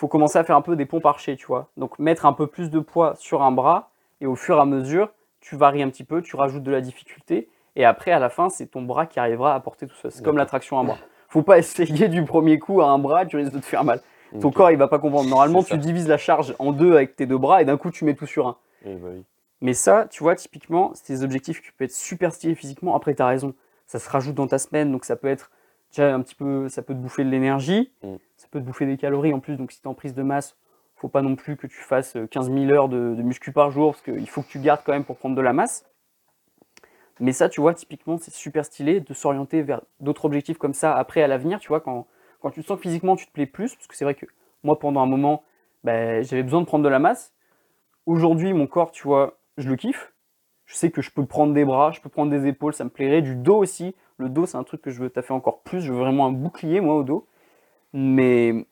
[0.00, 1.68] faut commencer à faire un peu des pompes archées, tu vois.
[1.76, 3.90] Donc mettre un peu plus de poids sur un bras
[4.22, 5.10] et au fur et à mesure,
[5.40, 8.48] tu varies un petit peu, tu rajoutes de la difficulté et après à la fin,
[8.48, 10.10] c'est ton bras qui arrivera à porter tout ça.
[10.10, 10.52] C'est comme la D'accord.
[10.52, 10.98] traction à un bras.
[11.28, 14.00] Faut pas essayer du premier coup à un bras, tu risques de te faire mal.
[14.40, 15.28] Ton corps, il va pas comprendre.
[15.28, 18.06] Normalement, tu divises la charge en deux avec tes deux bras et d'un coup, tu
[18.06, 18.56] mets tout sur un.
[18.84, 19.24] Bah oui.
[19.60, 22.94] Mais ça, tu vois, typiquement, c'est des objectifs qui peuvent être super stylés physiquement.
[22.94, 23.52] Après, tu as raison,
[23.86, 25.50] ça se rajoute dans ta semaine, donc ça peut être
[25.90, 28.16] déjà un petit peu, ça peut te bouffer de l'énergie, Mm.
[28.36, 29.56] ça peut te bouffer des calories en plus.
[29.56, 30.56] Donc, si tu es en prise de masse,
[30.96, 33.70] faut pas non plus que tu fasses euh, 15 000 heures de, de muscu par
[33.70, 35.86] jour, parce qu'il faut que tu gardes quand même pour prendre de la masse.
[37.20, 40.96] Mais ça, tu vois, typiquement, c'est super stylé de s'orienter vers d'autres objectifs comme ça
[40.96, 42.06] après à l'avenir, tu vois, quand,
[42.40, 44.26] quand tu sens que physiquement tu te plais plus, parce que c'est vrai que
[44.62, 45.42] moi, pendant un moment,
[45.84, 47.32] ben, j'avais besoin de prendre de la masse.
[48.06, 50.12] Aujourd'hui, mon corps, tu vois, je le kiffe.
[50.64, 52.90] Je sais que je peux prendre des bras, je peux prendre des épaules, ça me
[52.90, 53.22] plairait.
[53.22, 53.94] Du dos aussi.
[54.20, 55.80] Le dos, c'est un truc que je veux taffer encore plus.
[55.80, 57.26] Je veux vraiment un bouclier, moi, au dos.
[57.92, 58.66] Mais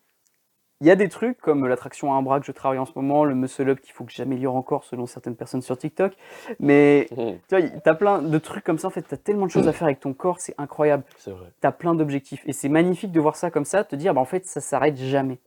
[0.81, 2.87] il y a des trucs comme la traction à un bras que je travaille en
[2.87, 6.15] ce moment, le muscle up qu'il faut que j'améliore encore selon certaines personnes sur TikTok.
[6.61, 8.89] Mais Mhm, tu vois, tu as plein de trucs comme ça.
[8.89, 11.31] En fait, tu as tellement de choses à faire avec ton corps, c'est incroyable C'est
[11.33, 11.51] vrai.
[11.61, 12.43] tu as plein d'objectifs.
[12.47, 14.97] Et c'est magnifique de voir ça comme ça, te dire, bah, en fait, ça s'arrête
[14.97, 15.39] jamais.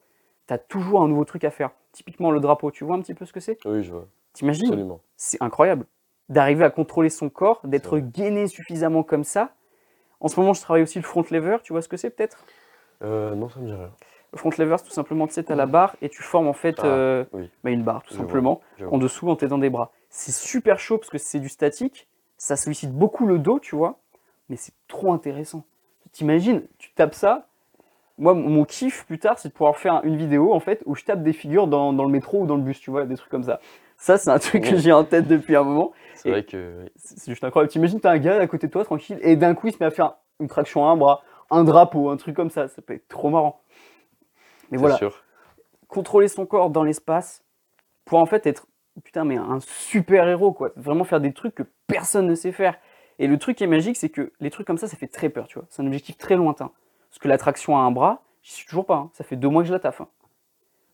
[0.47, 1.71] Tu as toujours un nouveau truc à faire.
[1.93, 3.59] Typiquement, le drapeau, tu vois un petit peu ce que c'est?
[3.65, 4.07] Oui, je vois.
[4.33, 4.65] T'imagines?
[4.65, 4.99] Absolument.
[5.15, 5.85] C'est incroyable.
[6.29, 9.53] D'arriver à contrôler son corps, d'être gainé suffisamment comme ça.
[10.21, 12.43] En ce moment, je travaille aussi le front lever, tu vois ce que c'est peut-être?
[13.03, 13.89] Euh, non, ça me dit rien.
[14.31, 16.53] Le front lever, c'est tout simplement, tu sais, t'as la barre et tu formes en
[16.53, 17.49] fait Ah, euh, oui.
[17.63, 19.91] bah, une barre, tout Je simplement, en dessous en t'aidant des bras.
[20.10, 22.07] C'est super chaud parce que c'est du statique,
[22.38, 23.99] ça sollicite beaucoup le dos, tu vois,
[24.49, 25.65] mais c'est trop intéressant.
[26.12, 27.47] T'imagines, tu tapes ça.
[28.17, 30.95] Moi, mon mon kiff plus tard, c'est de pouvoir faire une vidéo en fait où
[30.95, 33.15] je tape des figures dans, dans le métro ou dans le bus, tu vois, des
[33.15, 33.60] trucs comme ça.
[34.01, 35.91] Ça, c'est un truc que j'ai en tête depuis un moment.
[36.15, 36.89] C'est vrai que.
[36.95, 37.71] C'est juste incroyable.
[37.71, 39.85] T'imagines, t'as un gars à côté de toi, tranquille, et d'un coup, il se met
[39.85, 42.67] à faire une traction à un bras, un drapeau, un truc comme ça.
[42.67, 43.61] Ça peut être trop marrant.
[44.71, 45.23] Mais voilà, sûr.
[45.87, 47.43] contrôler son corps dans l'espace
[48.05, 48.65] pour en fait être
[49.03, 52.77] putain mais un super héros quoi vraiment faire des trucs que personne ne sait faire
[53.19, 55.29] et le truc qui est magique c'est que les trucs comme ça ça fait très
[55.29, 56.71] peur tu vois c'est un objectif très lointain
[57.09, 59.09] parce que l'attraction à un bras j'y suis toujours pas hein.
[59.13, 60.07] ça fait deux mois que je la taffe hein.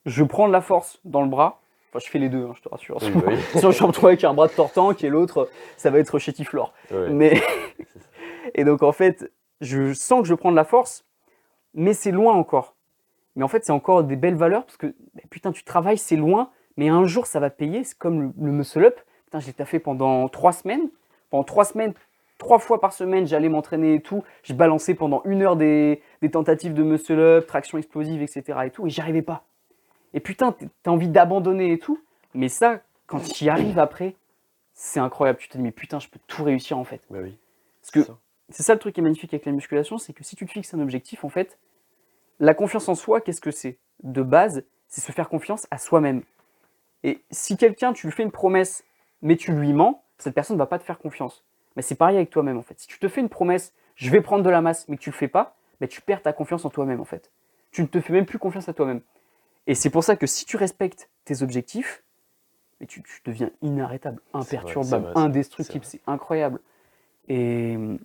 [0.05, 1.59] je prends de la force dans le bras
[1.97, 3.37] enfin je fais les deux hein, je te rassure Oui, bah oui.
[3.55, 6.73] sinon je me retrouve avec un bras de tortank et l'autre ça va être chétiflore
[6.91, 7.09] Ouais.
[7.09, 7.41] mais
[8.55, 9.31] et donc en fait,
[9.61, 11.05] je sens que je prends de la force,
[11.73, 12.75] mais c'est loin encore.
[13.35, 16.15] Mais en fait, c'est encore des belles valeurs parce que bah, putain, tu travailles, c'est
[16.15, 17.83] loin, mais un jour ça va payer.
[17.83, 18.99] C'est comme le, le muscle up.
[19.25, 20.89] Putain, je l'ai taffé pendant trois semaines.
[21.29, 21.93] Pendant trois semaines,
[22.37, 24.23] trois fois par semaine, j'allais m'entraîner et tout.
[24.43, 28.43] Je balançais pendant une heure des, des tentatives de muscle up, traction explosive, etc.
[28.65, 29.43] et tout, et j'y arrivais pas.
[30.13, 32.01] Et putain, t'as envie d'abandonner et tout,
[32.33, 34.15] mais ça, quand tu y arrives après,
[34.73, 35.39] c'est incroyable.
[35.39, 37.01] Tu te dis, mais putain, je peux tout réussir en fait.
[37.09, 37.37] Bah oui.
[37.81, 38.11] Parce que
[38.49, 38.73] c'est ça.
[38.73, 40.79] le truc qui est magnifique avec la musculation, c'est que si tu te fixes un
[40.79, 41.57] objectif, en fait,
[42.39, 43.79] la confiance en soi, qu'est-ce que c'est?
[44.03, 46.23] De base, c'est se faire confiance à soi-même.
[47.03, 48.83] Et si quelqu'un, tu lui fais une promesse,
[49.21, 51.43] mais tu lui mens, cette personne ne va pas te faire confiance.
[51.75, 52.79] Mais c'est pareil avec toi-même, en fait.
[52.79, 55.09] Si tu te fais une promesse, je vais prendre de la masse, mais que tu
[55.09, 57.31] le fais pas, ben, tu perds ta confiance en toi-même, en fait.
[57.71, 59.01] Tu ne te fais même plus confiance à toi-même.
[59.67, 62.03] Et c'est pour ça que si tu respectes tes objectifs,
[62.79, 66.59] mais tu, tu deviens inarrêtable, imperturbable, vrai, indestructible, c'est c'est incroyable.
[67.27, 67.99] Et hum,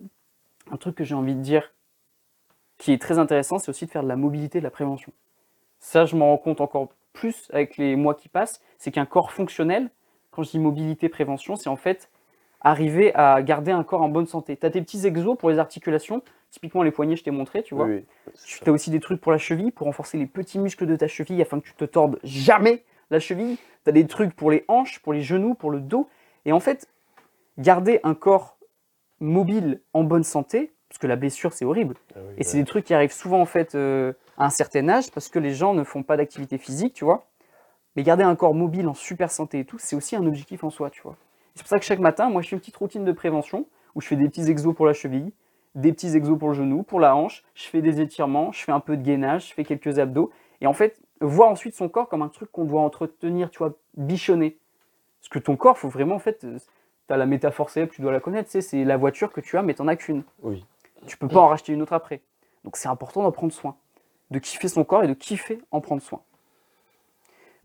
[0.71, 1.73] un truc que j'ai envie de dire
[2.77, 5.13] qui est très intéressant, c'est aussi de faire de la mobilité, de la prévention.
[5.79, 9.31] Ça, je m'en rends compte encore plus avec les mois qui passent, c'est qu'un corps
[9.31, 9.89] fonctionnel,
[10.31, 12.09] quand je dis mobilité, prévention, c'est en fait
[12.61, 14.57] arriver à garder un corps en bonne santé.
[14.57, 17.73] Tu as tes petits exos pour les articulations, typiquement les poignets, je t'ai montré, tu
[17.73, 17.87] vois.
[17.87, 18.33] Oui, oui.
[18.35, 20.95] c'est Tu as aussi des trucs pour la cheville, pour renforcer les petits muscles de
[20.95, 23.57] ta cheville afin que tu te tordes jamais la cheville.
[23.83, 26.07] Tu as des trucs pour les hanches, pour les genoux, pour le dos.
[26.45, 26.87] Et en fait,
[27.57, 28.59] garder un corps
[29.19, 32.65] mobile en bonne santé, parce que la blessure c'est horrible, Ah oui, et c'est des
[32.65, 35.73] trucs qui arrivent souvent en fait euh, à un certain âge parce que les gens
[35.73, 37.25] ne font pas d'activité physique, tu vois.
[37.95, 40.69] Mais garder un corps mobile en super santé et tout, c'est aussi un objectif en
[40.69, 41.15] soi, tu vois.
[41.55, 44.01] C'est pour ça que chaque matin, moi je fais une petite routine de prévention où
[44.01, 45.31] je fais des petits exos pour la cheville,
[45.75, 48.71] des petits exos pour le genou, pour la hanche, je fais des étirements, je fais
[48.71, 50.31] un peu de gainage, je fais quelques abdos.
[50.61, 53.73] Et en fait, voir ensuite son corps comme un truc qu'on doit entretenir, tu vois,
[53.95, 54.57] bichonner.
[55.19, 58.11] Parce que ton corps, faut vraiment, en fait, tu as la métaphore célèbre, tu dois
[58.11, 60.23] la connaître, c'est la voiture que tu as, mais tu n'en as qu'une.
[60.41, 60.65] Oui.
[61.07, 62.21] Tu peux pas en racheter une autre après.
[62.63, 63.75] Donc c'est important d'en prendre soin,
[64.31, 66.21] de kiffer son corps et de kiffer en prendre soin.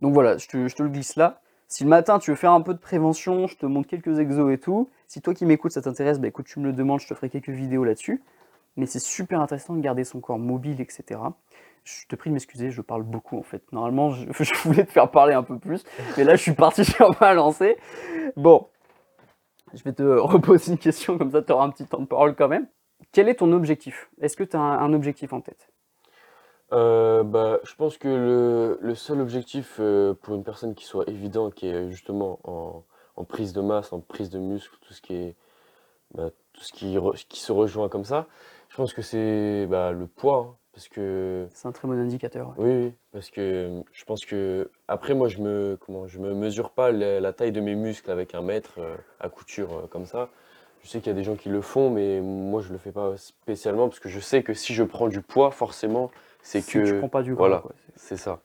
[0.01, 1.41] Donc voilà, je te, je te le glisse là.
[1.69, 4.51] Si le matin tu veux faire un peu de prévention, je te montre quelques exos
[4.51, 4.89] et tout.
[5.07, 7.29] Si toi qui m'écoutes ça t'intéresse, bah écoute, tu me le demandes, je te ferai
[7.29, 8.23] quelques vidéos là-dessus.
[8.75, 11.19] Mais c'est super intéressant de garder son corps mobile, etc.
[11.83, 13.61] Je te prie de m'excuser, je parle beaucoup en fait.
[13.71, 15.83] Normalement, je, voulais te faire parler un peu plus,
[16.17, 17.77] mais là je suis parti sur ma lancée.
[18.35, 18.67] Bon,
[19.73, 22.35] je vais te reposer une question, comme ça tu auras un petit temps de parole
[22.35, 22.67] quand même.
[23.11, 24.09] Quel est ton objectif?
[24.21, 25.69] Est-ce que tu as un objectif en tête?
[26.71, 31.07] Euh, bah, je pense que le, le seul objectif euh, pour une personne qui soit
[31.09, 32.83] évident, qui est justement en,
[33.15, 35.35] en prise de masse, en prise de muscle, tout ce qui est,
[36.15, 38.27] bah, tout ce qui, re- qui se rejoint comme ça,
[38.69, 42.49] je pense que c'est bah, le poids, hein, parce que C'est un très bon indicateur.
[42.49, 42.55] ouais.
[42.57, 46.33] oui, oui, parce que euh, je pense que après moi je me comment je me
[46.33, 48.79] mesure pas la, la taille de mes muscles avec un mètre
[49.19, 50.29] à couture comme ça.
[50.83, 52.91] Je sais qu'il y a des gens qui le font, mais moi je le fais
[52.91, 56.81] pas spécialement parce que je sais que si je prends du poids, forcément, c'est Si
[56.81, 57.61] tu que prends pas du gras.
[57.61, 57.63] voilà.
[57.95, 58.41] c'est ça.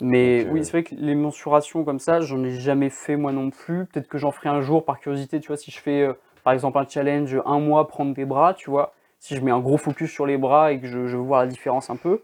[0.00, 3.16] Mais Donc, oui, euh, c'est vrai que les mensurations comme ça, j'en ai jamais fait
[3.16, 3.86] moi non plus.
[3.86, 6.14] Peut-être que j'en ferai un jour par curiosité, tu vois, si je fais euh,
[6.44, 9.60] par exemple un challenge un mois prendre des bras, tu vois, si je mets un
[9.60, 12.22] gros focus sur les bras et que je, je veux voir la différence un peu,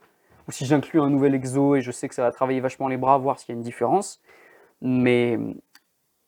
[0.49, 2.97] ou si j'inclus un nouvel exo et je sais que ça va travailler vachement les
[2.97, 4.21] bras, voir s'il y a une différence.
[4.81, 5.55] Mais euh,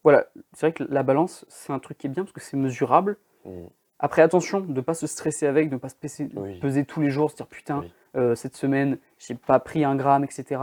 [0.05, 2.57] voilà, c'est vrai que la balance, c'est un truc qui est bien parce que c'est
[2.57, 3.19] mesurable.
[3.45, 6.59] mm, Après, attention de ne pas se stresser avec, de ne pas se peser, Oui.
[6.59, 7.93] peser tous les jours, se dire putain, Oui.
[8.17, 10.61] euh, cette semaine, j'ai pas pris un gramme, etc.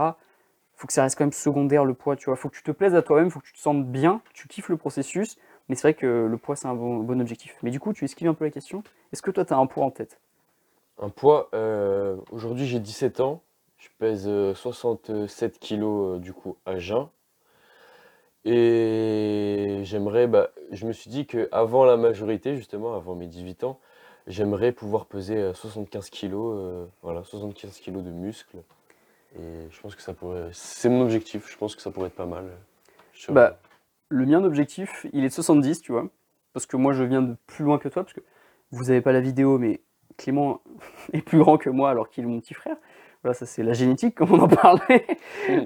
[0.74, 2.36] Faut que ça reste quand même secondaire le poids, tu vois.
[2.36, 4.48] Faut que tu te plaises à toi-même, faut que tu te sentes bien, que tu
[4.48, 5.38] kiffes le processus.
[5.68, 7.56] Mais c'est vrai que le poids, c'est un bon, bon objectif.
[7.62, 8.82] Mais du coup, tu esquives un peu la question.
[9.12, 10.20] Est-ce que toi, tu as un poids en tête?
[11.00, 13.42] Un poids, euh, aujourd'hui j'ai 17 ans,
[13.76, 17.06] je pèse euh, 67 kilos euh, du coup à jeun.
[18.44, 23.64] Et j'aimerais, bah, je me suis dit que avant la majorité, justement, avant mes 18
[23.64, 23.78] ans,
[24.26, 28.58] j'aimerais pouvoir peser euh, 75 kilos, euh, voilà, 75 kilos de muscles.
[29.36, 32.14] Et je pense que ça pourrait, c'est mon objectif, je pense que ça pourrait être
[32.14, 32.46] pas mal.
[33.14, 33.58] Je- Bah,
[34.10, 36.08] Le mien d'objectif, il est de 70, tu vois.
[36.54, 38.04] Parce que moi, je viens de plus loin que toi.
[38.04, 38.22] Parce que
[38.72, 39.80] vous n'avez pas la vidéo, mais
[40.16, 40.62] Clément
[41.12, 42.76] est plus grand que moi alors qu'il est mon petit frère.
[43.22, 45.06] Voilà, ça c'est la génétique, comme on en parlait.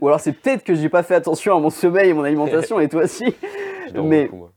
[0.00, 2.80] Ou alors c'est peut-être que j'ai pas fait attention à mon sommeil et mon alimentation,
[2.80, 3.34] et toi aussi.
[3.94, 4.50] mais- moi.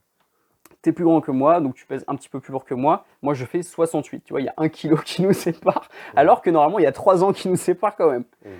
[0.81, 3.05] T'es plus grand que moi, donc tu pèses un petit peu plus lourd que moi.
[3.23, 4.23] Moi, je fais 68.
[4.23, 5.89] Tu vois, il y a un kilo qui nous sépare.
[6.15, 8.23] Alors que normalement, il y a 3 ans qui nous séparent quand même.
[8.45, 8.51] Oui.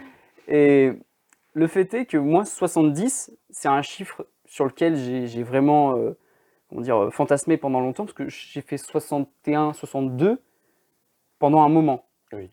[0.47, 0.91] Et
[1.53, 6.17] le fait est que moi, 70, c'est un chiffre sur lequel j'ai j'ai vraiment euh,
[6.69, 10.41] comment dire, euh, fantasmé pendant longtemps, parce que j'ai fait 61, 62
[11.37, 12.05] pendant un moment.
[12.33, 12.49] Oui.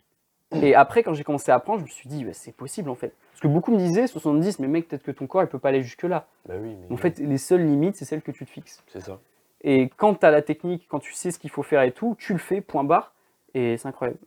[0.61, 2.95] Et après, quand j'ai commencé à apprendre, je me suis dit, bah, c'est possible en
[2.95, 3.15] fait.
[3.31, 5.71] Parce que beaucoup me disaient, 70, mais mec, peut-être que ton corps, il peut pas
[5.71, 6.27] aller jusque-là.
[6.47, 8.83] Bah oui, mais En fait, les seules limites, c'est celles que tu te fixes.
[8.89, 9.19] c'est ça.
[9.63, 12.17] Et quand tu as la technique, quand tu sais ce qu'il faut faire et tout,
[12.19, 13.15] tu le fais, point barre,
[13.55, 14.19] et c'est incroyable.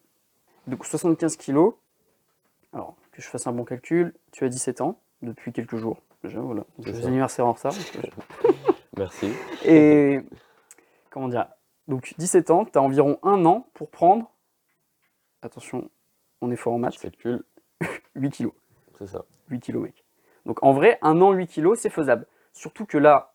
[0.67, 1.73] Donc 75 kilos,
[2.73, 6.39] alors que je fasse un bon calcul, tu as 17 ans, depuis quelques jours, déjà,
[6.39, 6.63] voilà.
[6.79, 7.73] Joyeux anniversaire en retard.
[8.97, 9.29] Merci.
[9.65, 10.21] Et
[11.09, 11.47] comment dire?
[11.87, 14.31] Donc 17 ans, tu as environ un an pour prendre,
[15.41, 15.89] attention,
[16.45, 17.43] on est fort en maths, calcule,
[18.15, 18.53] 8 kilos.
[18.97, 19.25] c'est ça.
[19.49, 20.03] 8 kilos, mec.
[20.45, 22.27] Donc en vrai, un an, 8 kilos, c'est faisable.
[22.53, 23.33] Surtout que là,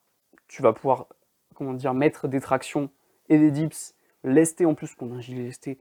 [0.49, 1.07] tu vas pouvoir,
[1.55, 2.91] comment dire, mettre des tractions
[3.29, 3.95] et des dips,
[4.25, 5.79] lestés en plus, qu'on a un gilet lesté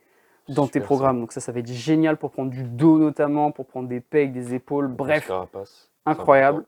[0.47, 0.85] dans tes ça.
[0.85, 1.19] programmes.
[1.19, 4.31] Donc ça, ça va être génial pour prendre du dos notamment, pour prendre des pecs,
[4.31, 5.31] des épaules, bref,
[6.05, 6.65] incroyable.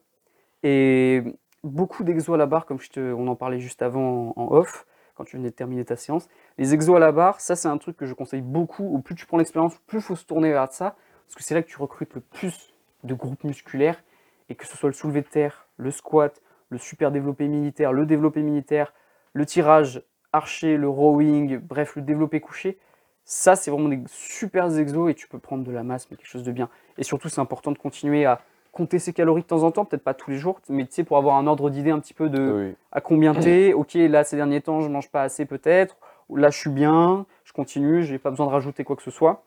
[0.64, 1.24] Et
[1.64, 4.52] beaucoup d'exos à la barre, comme je te, on en parlait juste avant en, en
[4.52, 4.86] off,
[5.22, 6.28] quand tu venais de terminer ta séance.
[6.58, 8.84] Les exos à la barre, ça c'est un truc que je conseille beaucoup.
[8.96, 10.96] Au plus tu prends l'expérience, plus il faut se tourner vers ça,
[11.28, 14.04] parce que c'est là que tu recrutes le plus de groupes musculaires,
[14.50, 18.08] et que ce soit le soulevé de terre, le squat, le super développé militaire, le
[18.08, 18.94] développé militaire,
[19.34, 20.04] le tirage
[20.34, 22.80] archer, le rowing, bref, le développé couché.
[23.24, 26.28] Ça, c'est vraiment des super exos et tu peux prendre de la masse, mais quelque
[26.28, 26.68] chose de bien.
[26.98, 30.04] Et surtout, c'est important de continuer à compter ses calories de temps en temps, peut-être
[30.04, 32.30] pas tous les jours, mais tu sais, pour avoir un ordre d'idée un petit peu
[32.30, 33.74] de Oui, à combien t'es.
[33.74, 35.98] Ok, là, ces derniers temps, je mange pas assez peut-être.
[36.34, 39.44] Là, je suis bien, je continue, j'ai pas besoin de rajouter quoi que ce soit.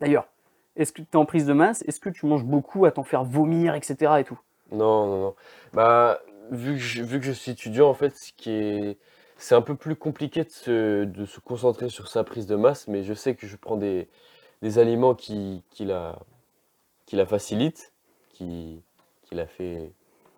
[0.00, 0.28] D'ailleurs,
[0.76, 3.02] est-ce que tu es en prise de masse Est-ce que tu manges beaucoup à t'en
[3.02, 4.12] faire vomir, etc.
[4.20, 4.38] et tout?
[4.70, 5.34] Non, non, non.
[5.72, 8.98] Bah, vu que je, vu que je suis étudiant, en fait, ce qui est,
[9.38, 12.86] c'est un peu plus compliqué de se, de se concentrer sur sa prise de masse,
[12.88, 14.08] mais je sais que je prends des,
[14.62, 16.18] des aliments qui, qui la,
[17.06, 17.92] qui la facilitent,
[18.36, 18.82] qui,
[19.22, 19.90] qui la fait,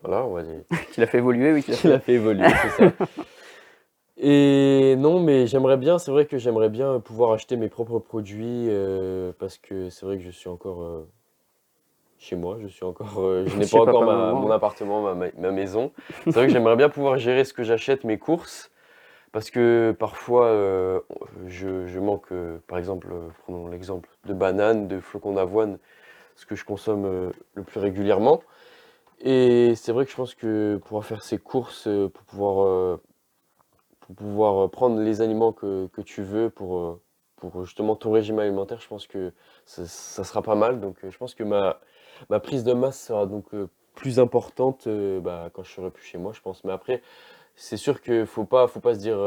[0.03, 1.63] voilà, on va dire, Qui l'a fait évoluer, oui.
[1.63, 2.13] Qui l'a fait...
[2.15, 2.93] évoluer, c'est ça.
[4.21, 8.67] Et non, mais j'aimerais bien, c'est vrai que j'aimerais bien pouvoir acheter mes propres produits,
[8.69, 11.09] euh, parce que c'est vrai que je suis encore, euh,
[12.19, 12.59] chez moi.
[12.61, 15.93] Je suis encore, euh, je n'ai pas encore ma- mon appartement, ma, ma- ma maison.
[16.25, 18.73] C'est vrai que j'aimerais bien pouvoir gérer ce que j'achète, mes courses,
[19.31, 20.51] parce que parfois
[21.47, 22.33] je, je manque,
[22.67, 23.09] par exemple,
[23.45, 25.79] prenons l'exemple de bananes, de flocons d'avoine,
[26.39, 28.43] ce que je consomme euh, le plus régulièrement.
[29.21, 33.03] Et c'est vrai que je pense que pouvoir faire ces courses, euh, pour pouvoir, euh,
[33.99, 37.01] pour pouvoir prendre les aliments que, que tu veux pour,
[37.37, 39.33] pour justement ton régime alimentaire, je pense que
[39.67, 39.85] ça,
[40.23, 40.79] sera pas mal.
[40.79, 41.81] Donc je pense que ma,
[42.31, 43.47] ma prise de masse sera donc
[43.97, 46.63] plus importante bah, quand je serai plus chez moi, je pense.
[46.63, 47.03] Mais après,
[47.57, 49.19] c'est sûr qu'il faut pas, faut pas se dire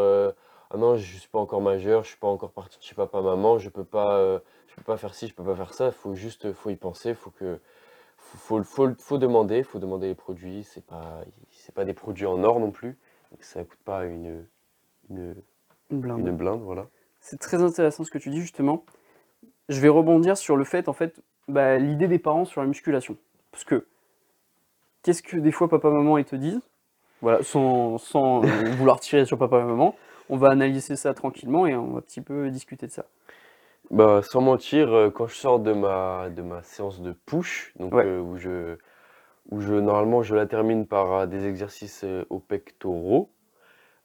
[0.74, 3.22] ah non, je suis pas encore majeur, je suis pas encore parti de chez papa,
[3.22, 5.88] maman, je peux pas, euh, je peux pas faire ci, je peux pas faire ça.
[5.88, 7.60] Il faut juste, faut y penser, faut que
[8.18, 10.64] faut, faut, faut, faut demander, faut demander les produits.
[10.64, 12.98] C'est pas, c'est pas des produits en or non plus,
[13.32, 14.46] donc ça coûte pas une,
[15.10, 15.36] une,
[15.90, 16.20] Une blinde.
[16.20, 16.88] une blinde, voilà.
[17.20, 18.86] C'est très intéressant ce que tu dis justement.
[19.70, 23.18] Je vais rebondir sur le fait, en fait, bah, l'idée des parents sur la musculation.
[23.52, 23.88] Parce que,
[25.04, 26.62] qu'est-ce que des fois papa, maman, ils te disent?
[27.22, 29.96] Voilà, sans, sans euh, vouloir tirer sur papa et maman,
[30.32, 33.06] on va analyser ça tranquillement et on va un petit peu discuter de ça.
[33.92, 37.94] Bah, sans mentir, euh, quand je sors de ma, de ma séance de push, donc
[37.94, 38.06] Ouais.
[38.06, 38.78] euh, où je,
[39.50, 43.30] où je, normalement, je la termine par euh, des exercices aux pectoraux,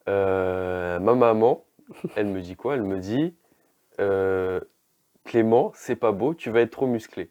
[0.09, 1.65] euh, ma maman,
[2.17, 2.75] elle me dit quoi?
[2.75, 3.35] Elle me dit,
[4.01, 4.61] euh,
[5.25, 7.31] Clément, c'est pas beau, tu vas être trop musclé.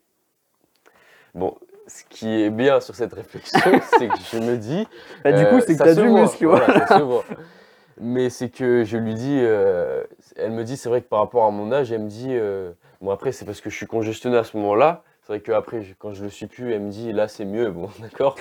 [1.33, 4.87] Bon, ce qui est bien sur cette réflexion, c'est que je me dis,
[5.25, 7.25] Bah, du coup, c'est que t'as se du muscle, voilà, ça se voit.
[7.99, 10.03] Mais c'est que je lui dis, euh,
[10.35, 12.73] elle me dit, c'est vrai que par rapport à mon âge, elle me dit, euh,
[13.01, 15.03] bon après c'est parce que je suis congestionné à ce moment-là.
[15.21, 17.89] C'est vrai qu'après, quand je le suis plus, elle me dit, là c'est mieux, bon
[18.01, 18.35] d'accord.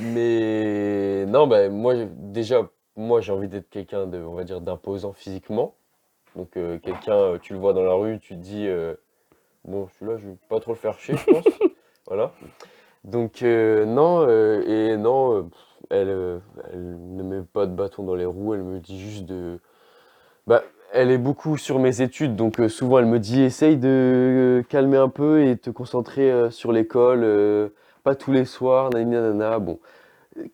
[0.00, 5.12] Mais non, bah, moi déjà, moi j'ai envie d'être quelqu'un de, on va dire, d'imposant
[5.12, 5.74] physiquement.
[6.34, 8.68] Donc euh, quelqu'un, tu le vois dans la rue, tu te dis,
[9.64, 11.44] bon celui-là je vais pas trop le faire chier, je pense.
[12.06, 12.32] Voilà.
[13.04, 15.48] Donc non, et non,
[15.90, 16.38] elle, euh,
[16.72, 19.58] elle ne met pas de bâton dans les roues, elle me dit juste de...
[20.46, 23.88] Bah, elle est beaucoup sur mes études, donc euh, souvent elle me dit essaye de
[23.88, 27.70] euh, calmer un peu et te concentrer sur l'école,
[28.02, 29.58] pas tous les soirs, nanana.
[29.58, 29.80] Bon,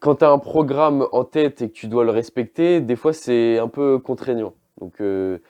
[0.00, 3.12] quand tu as un programme en tête et que tu dois le respecter, des fois
[3.12, 4.54] c'est un peu contraignant.
[4.80, 5.40] Donc que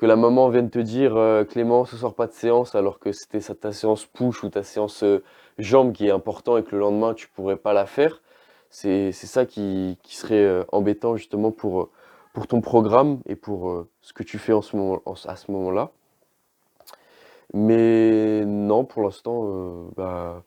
[0.00, 1.18] la maman vienne te dire
[1.50, 5.04] Clément, ce soir pas de séance, alors que c'était ta séance push ou ta séance
[5.58, 8.22] jambe qui est important et que le lendemain tu pourrais pas la faire,
[8.70, 11.90] c'est ça qui, qui serait euh, embêtant justement pour, euh,
[12.34, 15.36] pour ton programme et pour euh, ce que tu fais en ce moment, en- à
[15.36, 15.92] ce moment-là.
[17.54, 20.42] Mais non, pour l'instant, bah,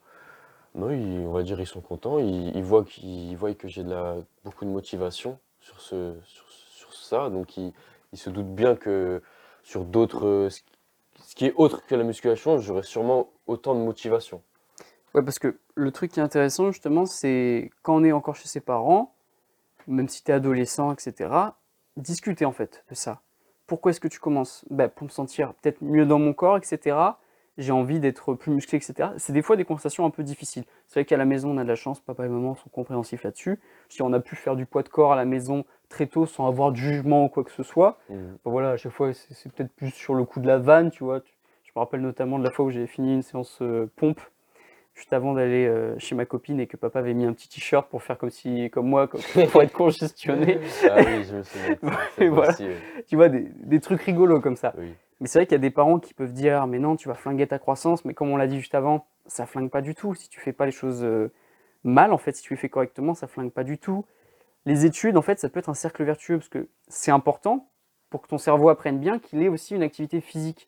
[0.76, 2.20] non, ils- on va dire ils sont contents.
[2.20, 6.46] Ils, voient qu'ils ils voient que j'ai de la, beaucoup de motivation sur, ce, sur,
[6.50, 7.30] sur ça.
[7.30, 7.74] Donc ils,
[8.14, 9.22] ils se doutent bien que
[9.64, 10.50] sur d'autres,
[11.24, 14.42] ce qui est autre que la musculation, j'aurai sûrement autant de motivation.
[15.14, 18.48] Ouais, parce que le truc qui est intéressant, justement, c'est quand on est encore chez
[18.48, 19.14] ses parents,
[19.88, 21.30] même si tu es adolescent, etc.,
[21.98, 23.22] discuter en fait de ça.
[23.68, 24.66] Pourquoi est-ce que tu commences?
[24.70, 26.98] Bah, Pour me sentir peut-être mieux dans mon corps, etc.
[27.58, 29.10] J'ai envie d'être plus musclé, etc.
[29.18, 30.64] C'est des fois des conversations un peu difficiles.
[30.88, 33.24] C'est vrai qu'à la maison, on a de la chance, papa et maman sont compréhensifs
[33.24, 33.60] là-dessus.
[33.90, 36.48] Si on a pu faire du poids de corps à la maison très tôt sans
[36.48, 38.38] avoir de jugement ou quoi que ce soit, Mhm.
[38.46, 41.04] Bon, voilà, à chaque fois, c'est peut-être plus sur le coup de la vanne, tu
[41.04, 41.20] vois.
[41.64, 44.22] Je me rappelle notamment de la fois où j'ai fini une séance euh, pompe
[44.94, 47.90] juste avant d'aller euh, chez ma copine et que papa avait mis un petit t-shirt
[47.90, 50.60] pour faire comme si, comme moi, comme- pour être congestionné.
[50.90, 51.78] Ah oui, je me souviens.
[52.20, 52.54] Et voilà.
[52.60, 52.68] oui.
[53.08, 54.74] Tu vois, des, des trucs rigolos comme ça.
[54.78, 54.94] Oui.
[55.20, 57.14] Mais c'est vrai qu'il y a des parents qui peuvent dire, mais non, tu vas
[57.14, 58.06] flinguer ta croissance.
[58.06, 60.16] Mais comme on l'a dit juste avant, ça flingue pas du tout.
[60.16, 61.32] Si tu fais pas les choses euh,
[61.84, 64.04] mal, en fait, si tu les fais correctement, ça flingue pas du tout.
[64.66, 67.70] Les études, en fait, ça peut être un cercle vertueux parce que c'est important
[68.10, 70.68] pour que ton cerveau apprenne bien qu'il ait aussi une activité physique.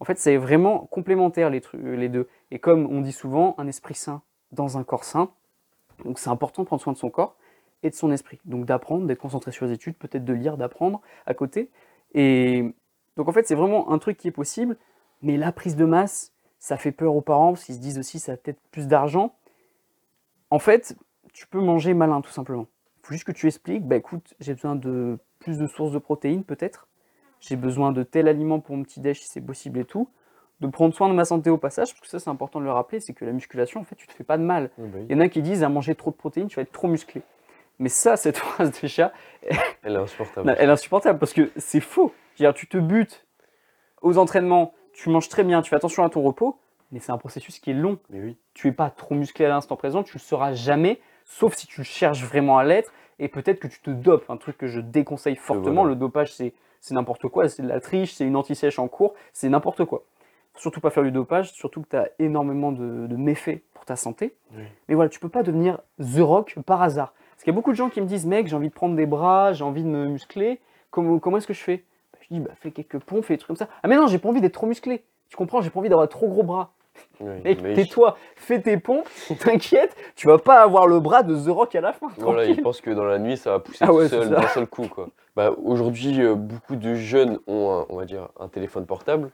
[0.00, 2.28] En fait, c'est vraiment complémentaire les, tru- les deux.
[2.50, 5.30] Et comme on dit souvent, un esprit sain dans un corps sain.
[6.04, 7.36] Donc c'est important de prendre soin de son corps
[7.82, 8.40] et de son esprit.
[8.44, 11.70] Donc d'apprendre, d'être concentré sur les études, peut-être de lire, d'apprendre à côté.
[12.14, 12.74] Et
[13.16, 14.76] donc en fait, c'est vraiment un truc qui est possible.
[15.22, 18.18] Mais la prise de masse, ça fait peur aux parents parce qu'ils se disent aussi
[18.18, 19.34] ça a peut-être plus d'argent.
[20.50, 20.96] En fait,
[21.32, 22.66] tu peux manger malin tout simplement.
[23.02, 25.98] Il faut juste que tu expliques, bah écoute, j'ai besoin de plus de sources de
[25.98, 26.88] protéines peut-être.
[27.46, 30.08] J'ai besoin de tel aliment pour mon petit déj si c'est possible et tout.
[30.60, 32.70] De prendre soin de ma santé au passage, parce que ça c'est important de le
[32.70, 34.70] rappeler, c'est que la musculation, en fait, tu te fais pas de mal.
[34.78, 35.06] Oui, bah oui.
[35.10, 36.88] Il y en a qui disent à manger trop de protéines, tu vas être trop
[36.88, 37.22] musclé.
[37.78, 39.12] Mais ça, cette phrase déjà,
[39.82, 40.54] Elle est insupportable.
[40.58, 42.12] elle est insupportable parce que c'est faux.
[42.36, 43.26] Dire, tu te butes
[44.00, 46.56] aux entraînements, tu manges très bien, tu fais attention à ton repos,
[46.92, 47.98] mais c'est un processus qui est long.
[48.10, 48.36] Mais oui.
[48.54, 51.82] Tu es pas trop musclé à l'instant présent, tu le seras jamais, sauf si tu
[51.82, 55.36] cherches vraiment à l'être, et peut-être que tu te dopes, un truc que je déconseille
[55.36, 55.82] fortement.
[55.82, 55.90] voilà.
[55.90, 56.52] Le dopage, c'est
[56.84, 60.04] c'est n'importe quoi, c'est de la triche, c'est une anti-sèche en cours, c'est n'importe quoi.
[60.52, 63.84] Faut surtout pas faire du dopage, surtout que tu as énormément de, de méfaits pour
[63.84, 64.34] pour ta santé.
[64.88, 67.12] Mais voilà, tu peux pas devenir The Rock par hasard.
[67.32, 68.96] Parce qu'il y a beaucoup de gens qui me disent, mec, j'ai envie de prendre
[68.96, 70.60] des bras, j'ai envie de me muscler.
[70.90, 71.84] Comment, comment est-ce que je fais?
[72.12, 73.68] Bah, Je dis, bah, fais quelques pompes, fais des trucs comme ça.
[73.82, 75.04] Ah, mais non, j'ai pas envie d'être trop musclé.
[75.28, 76.73] Tu comprends, j'ai pas envie d'avoir trop gros bras.
[77.20, 79.08] Mec, tais-toi, fais tes pompes,
[79.40, 82.08] t'inquiète, tu vas pas avoir le bras de The Rock à la fin.
[82.18, 84.66] Voilà, il pense que dans la nuit, ça va pousser ah tout seul, d'un seul
[84.66, 84.88] coup.
[84.88, 85.08] Quoi.
[85.36, 89.30] Bah, Aujourd'hui, euh, beaucoup de jeunes ont, on va dire, un téléphone portable,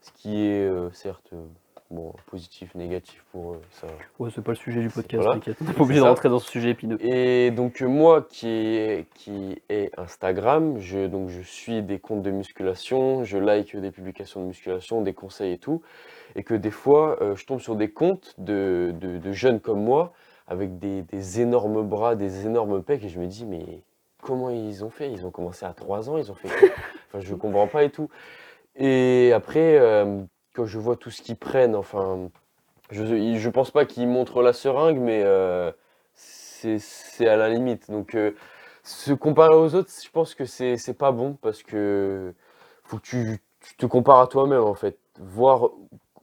[0.00, 1.44] ce qui est euh, certes euh,
[1.90, 3.60] bon, positif, négatif pour eux.
[3.72, 3.86] Ça...
[4.18, 5.56] Ouais, c'est pas le sujet du podcast, t'inquiète.
[5.60, 6.98] On n'est pas obligé de rentrer dans ce sujet épineux.
[7.00, 12.30] Et donc, moi qui est, qui est Instagram, je, donc, je suis des comptes de
[12.30, 15.82] musculation, je like des publications de musculation, des conseils et tout.
[16.36, 20.12] Et que des fois, je tombe sur des comptes de, de, jeunes comme moi,
[20.46, 23.82] avec des, des énormes bras, des énormes pecs, et je me dis, mais
[24.22, 25.10] comment ils ont fait?
[25.10, 26.48] Ils ont commencé à 3 ans, ils ont fait
[27.08, 28.08] Enfin, je comprends pas et tout.
[28.76, 30.22] Et après, euh,
[30.54, 32.30] quand je vois tout ce qu'ils prennent, enfin,
[32.90, 35.72] je, je pense pas qu'ils montrent la seringue, mais euh,
[36.14, 37.90] c'est à la limite.
[37.90, 38.32] Donc, euh,
[38.82, 42.34] se comparer aux autres, je pense que c'est pas bon parce que
[42.84, 43.40] faut que tu,
[43.76, 45.70] te compares à toi-même en fait, voir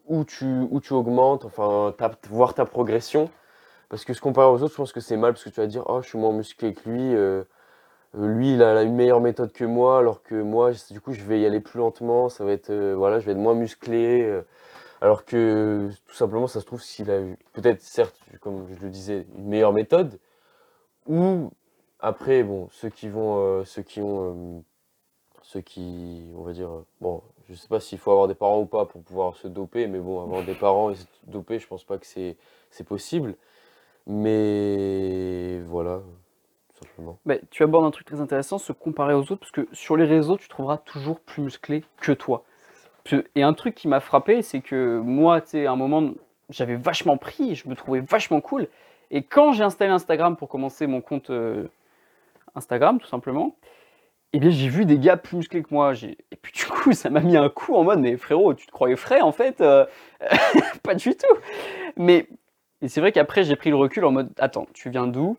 [0.07, 1.93] où tu, où tu augmentes, enfin,
[2.29, 3.29] voir ta progression.
[3.89, 5.67] Parce que se comparer aux autres, je pense que c'est mal parce que tu vas
[5.67, 7.15] dire, oh, je suis moins musclé que lui.
[7.15, 7.43] Euh,
[8.17, 11.41] lui, il a une meilleure méthode que moi, alors que moi, du coup, je vais
[11.41, 14.23] y aller plus lentement, ça va être, euh, voilà, je vais être moins musclé.
[14.23, 14.41] Euh,
[15.01, 18.89] alors que, tout simplement, ça se trouve, s'il a eu, peut-être, certes, comme je le
[18.89, 20.19] disais, une meilleure méthode,
[21.07, 21.51] ou
[21.99, 24.63] après, bon, ceux qui vont, ceux qui ont,
[25.43, 26.69] ceux qui, on va dire,
[27.01, 29.87] bon, je sais pas s'il faut avoir des parents ou pas pour pouvoir se doper,
[29.87, 32.37] mais bon, avoir des parents et se doper, je pense pas que c'est
[32.85, 33.35] possible.
[34.07, 36.01] Mais voilà,
[37.25, 40.05] bah, tu abordes un truc très intéressant, se comparer aux autres, parce que sur les
[40.05, 42.43] réseaux, tu trouveras toujours plus musclé que toi.
[43.35, 46.11] Et un truc qui m'a frappé, c'est que moi, tu sais, à un moment,
[46.49, 48.67] j'avais vachement pris, je me trouvais vachement cool.
[49.11, 51.67] Et quand j'ai installé Instagram pour commencer mon compte euh,
[52.55, 53.55] Instagram, tout simplement,
[54.35, 55.93] eh bien, j'ai vu des gars plus musclés que moi.
[56.03, 58.71] Et puis, du coup, ça m'a mis un coup en mode, mais frérot, tu te
[58.71, 59.85] croyais frais, en fait euh,
[60.83, 61.35] Pas du tout.
[61.95, 62.27] Mais
[62.85, 65.37] c'est vrai qu'après, j'ai pris le recul en mode, attends, tu viens d'où?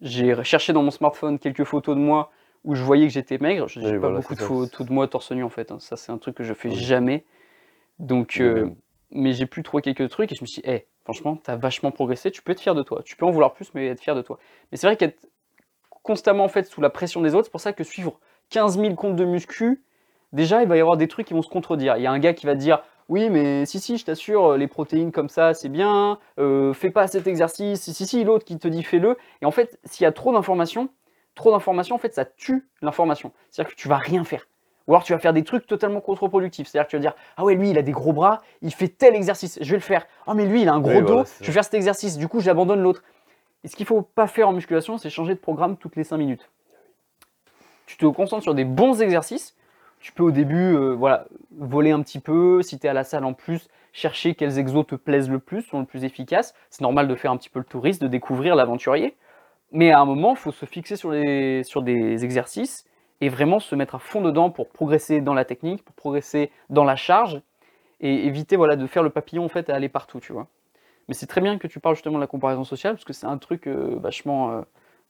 [0.00, 2.30] J'ai cherché dans mon smartphone quelques photos de moi
[2.64, 3.68] où je voyais que j'étais maigre.
[3.68, 5.70] Je n'ai pas beaucoup de photos de moi torse nu en fait.
[5.70, 5.78] Hein.
[5.78, 7.24] Ça, c'est un truc que je fais jamais.
[7.98, 8.70] Donc, euh,
[9.10, 11.56] mais j'ai pu trouver quelques trucs et je me suis dit, hey, franchement, tu as
[11.56, 12.30] vachement progressé.
[12.30, 13.02] Tu peux être fier de toi.
[13.04, 14.38] Tu peux en vouloir plus, mais être fier de toi.
[14.70, 15.26] Mais c'est vrai qu'être
[16.02, 18.18] constamment en fait sous la pression des autres, c'est pour ça que suivre
[18.50, 19.82] 15 000 comptes de muscu,
[20.32, 21.96] déjà, il va y avoir des trucs qui vont se contredire.
[21.96, 24.66] Il y a un gars qui va dire oui, mais si, si, je t'assure, les
[24.66, 28.58] protéines comme ça, c'est bien, euh, fais pas cet exercice, si, si, si, l'autre qui
[28.58, 29.16] te dit fais-le.
[29.40, 30.90] Et en fait, s'il y a trop d'informations,
[31.34, 33.32] trop d'informations, en fait, ça tue l'information.
[33.50, 34.46] C'est-à-dire que tu vas rien faire.
[34.88, 36.66] Ou alors tu vas faire des trucs totalement contre-productifs.
[36.66, 38.88] C'est-à-dire que tu vas dire Ah ouais, lui, il a des gros bras, il fait
[38.88, 40.06] tel exercice, je vais le faire.
[40.26, 42.40] Oh, mais lui, il a un gros dos, je vais faire cet exercice, du coup,
[42.40, 43.02] j'abandonne l'autre.
[43.64, 46.16] Et ce qu'il faut pas faire en musculation, c'est changer de programme toutes les 5
[46.16, 46.50] minutes.
[47.86, 49.56] Tu te concentres sur des bons exercices
[50.00, 53.04] tu peux au début euh, voilà, voler un petit peu, si tu es à la
[53.04, 56.54] salle en plus, chercher quels exos te plaisent le plus, sont le plus efficaces.
[56.70, 59.16] C'est normal de faire un petit peu le touriste, de découvrir l'aventurier.
[59.72, 61.12] Mais à un moment, il faut se fixer sur,
[61.64, 62.86] sur des exercices
[63.20, 66.84] et vraiment se mettre à fond dedans pour progresser dans la technique, pour progresser dans
[66.84, 67.42] la charge
[68.00, 70.46] et éviter voilà, de faire le papillon en fait et aller partout, tu vois.
[71.08, 73.26] Mais c'est très bien que tu parles justement de la comparaison sociale parce que c'est
[73.26, 74.60] un truc euh, vachement, euh,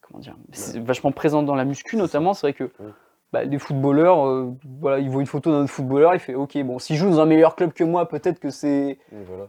[0.01, 0.36] comment dire,
[0.76, 2.34] vachement présent dans la muscu notamment.
[2.34, 2.70] C'est vrai que
[3.32, 6.78] bah, les footballeurs, euh, voilà, ils voient une photo d'un footballeur, il fait ok, bon,
[6.78, 8.99] s'il joue dans un meilleur club que moi, peut-être que c'est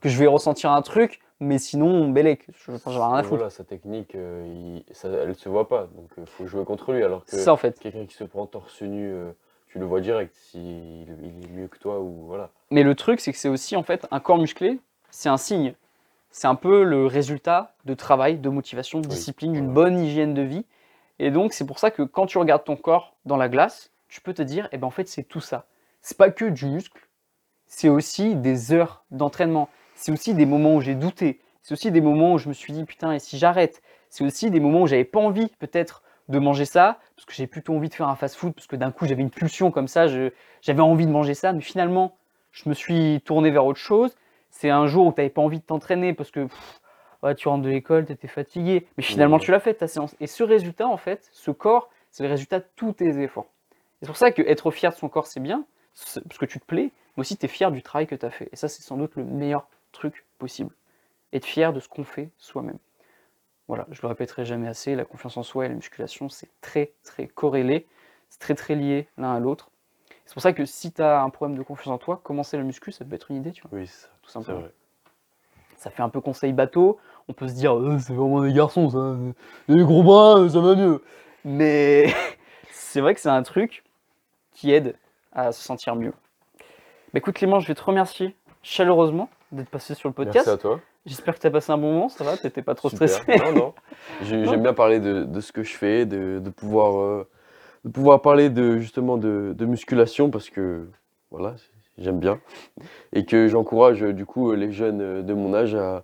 [0.02, 3.36] que je vais ressentir un truc, mais sinon, Belek, je n'ai rien à foutre.
[3.36, 4.18] Voilà, sa technique,
[4.92, 7.04] ça, elle se voit pas, donc il faut jouer contre lui.
[7.04, 7.80] Alors que ça, en fait.
[7.80, 9.14] quelqu'un qui se prend torse nu,
[9.68, 12.50] tu le vois direct s'il il est mieux que toi ou voilà.
[12.72, 14.80] Mais le truc, c'est que c'est aussi en fait un corps musclé,
[15.12, 15.74] c'est un signe.
[16.32, 20.42] C'est un peu le résultat de travail, de motivation, de discipline, d'une bonne hygiène de
[20.42, 20.66] vie.
[21.18, 24.22] Et donc, c'est pour ça que quand tu regardes ton corps dans la glace, tu
[24.22, 25.66] peux te dire, eh ben en fait, c'est tout ça.
[26.02, 27.08] C'est pas que du muscle,
[27.66, 29.70] c'est aussi des heures d'entraînement.
[29.96, 31.42] C'est aussi des moments où j'ai douté.
[31.62, 33.82] C'est aussi des moments où je me suis dit, putain, et si j'arrête?
[34.10, 37.48] C'est aussi des moments où j'avais pas envie, peut-être, de manger ça, parce que j'ai
[37.48, 40.08] plutôt envie de faire un fast-food, parce que d'un coup, j'avais une pulsion comme ça,
[40.08, 42.16] j'avais envie de manger ça, mais finalement,
[42.52, 44.16] je me suis tourné vers autre chose.
[44.60, 46.50] C'est un jour où tu n'avais pas envie de t'entraîner parce que
[47.38, 50.18] tu rentres de l'école, tu étais fatigué, mais finalement tu l'as fait ta séance.
[50.20, 53.48] Et ce résultat, en fait, ce corps, c'est le résultat de tous tes efforts.
[54.02, 55.64] C'est pour ça que être fier de son corps, c'est bien,
[55.96, 58.32] parce que tu te plais, mais aussi tu es fier du travail que tu as
[58.32, 58.50] fait.
[58.52, 60.76] Et ça, c'est sans doute le meilleur truc possible.
[61.32, 62.80] Être fier de ce qu'on fait soi-même.
[63.70, 66.92] Voilà, je le répéterai jamais assez, la confiance en soi et la musculation, c'est très
[67.04, 67.88] très corrélé,
[68.28, 69.69] c'est très très lié l'un à l'autre.
[70.30, 72.62] C'est pour ça que si tu as un problème de confiance en toi, commencer la
[72.62, 73.80] muscu, ça peut être une idée, tu vois.
[73.80, 73.90] Oui,
[74.22, 74.62] tout simplement
[75.76, 77.00] ça fait un peu conseil bateau.
[77.28, 79.16] On peut se dire, Euh, c'est vraiment des garçons, ça.
[79.68, 81.02] Les gros bras, ça va mieux.
[81.44, 82.14] Mais
[82.72, 83.84] c'est vrai que c'est un truc
[84.54, 84.96] qui aide
[85.34, 86.14] à se sentir mieux.
[86.60, 90.46] Bah, écoute Clément, je vais te remercier chaleureusement d'être passé sur le podcast.
[90.46, 90.80] Merci à toi.
[91.08, 93.10] J'espère que tu as passé un bon moment, ça va T'étais pas trop Super.
[93.10, 93.74] stressé Non, non.
[94.22, 97.28] J'ai- J'aime bien parler de, de ce que je fais, de, de pouvoir, euh,
[97.86, 100.88] de pouvoir parler de, justement de, de musculation parce que
[101.32, 101.56] voilà,
[101.98, 102.40] j'aime bien.
[103.14, 106.04] Et que j'encourage du coup les jeunes de mon âge à,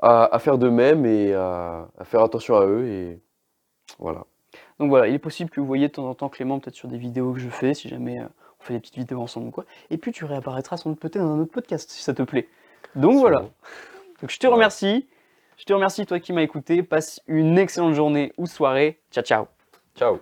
[0.00, 2.86] à, à faire de même et à, à faire attention à eux.
[2.86, 3.20] Et
[3.98, 4.24] voilà.
[4.78, 6.88] Donc voilà, il est possible que vous voyez de temps en temps Clément peut-être sur
[6.88, 8.24] des vidéos que je fais, si jamais euh,
[8.60, 9.64] on fait des petites vidéos ensemble ou quoi.
[9.90, 12.48] Et puis tu réapparaîtras sans doute peut-être dans un autre podcast si ça te plaît.
[12.94, 13.40] Donc voilà.
[14.20, 15.06] Donc je te remercie.
[15.56, 16.82] Je te remercie toi qui m'as écouté.
[16.82, 18.98] Passe une excellente journée ou soirée.
[19.10, 19.46] Ciao ciao.
[19.94, 20.18] Ciao.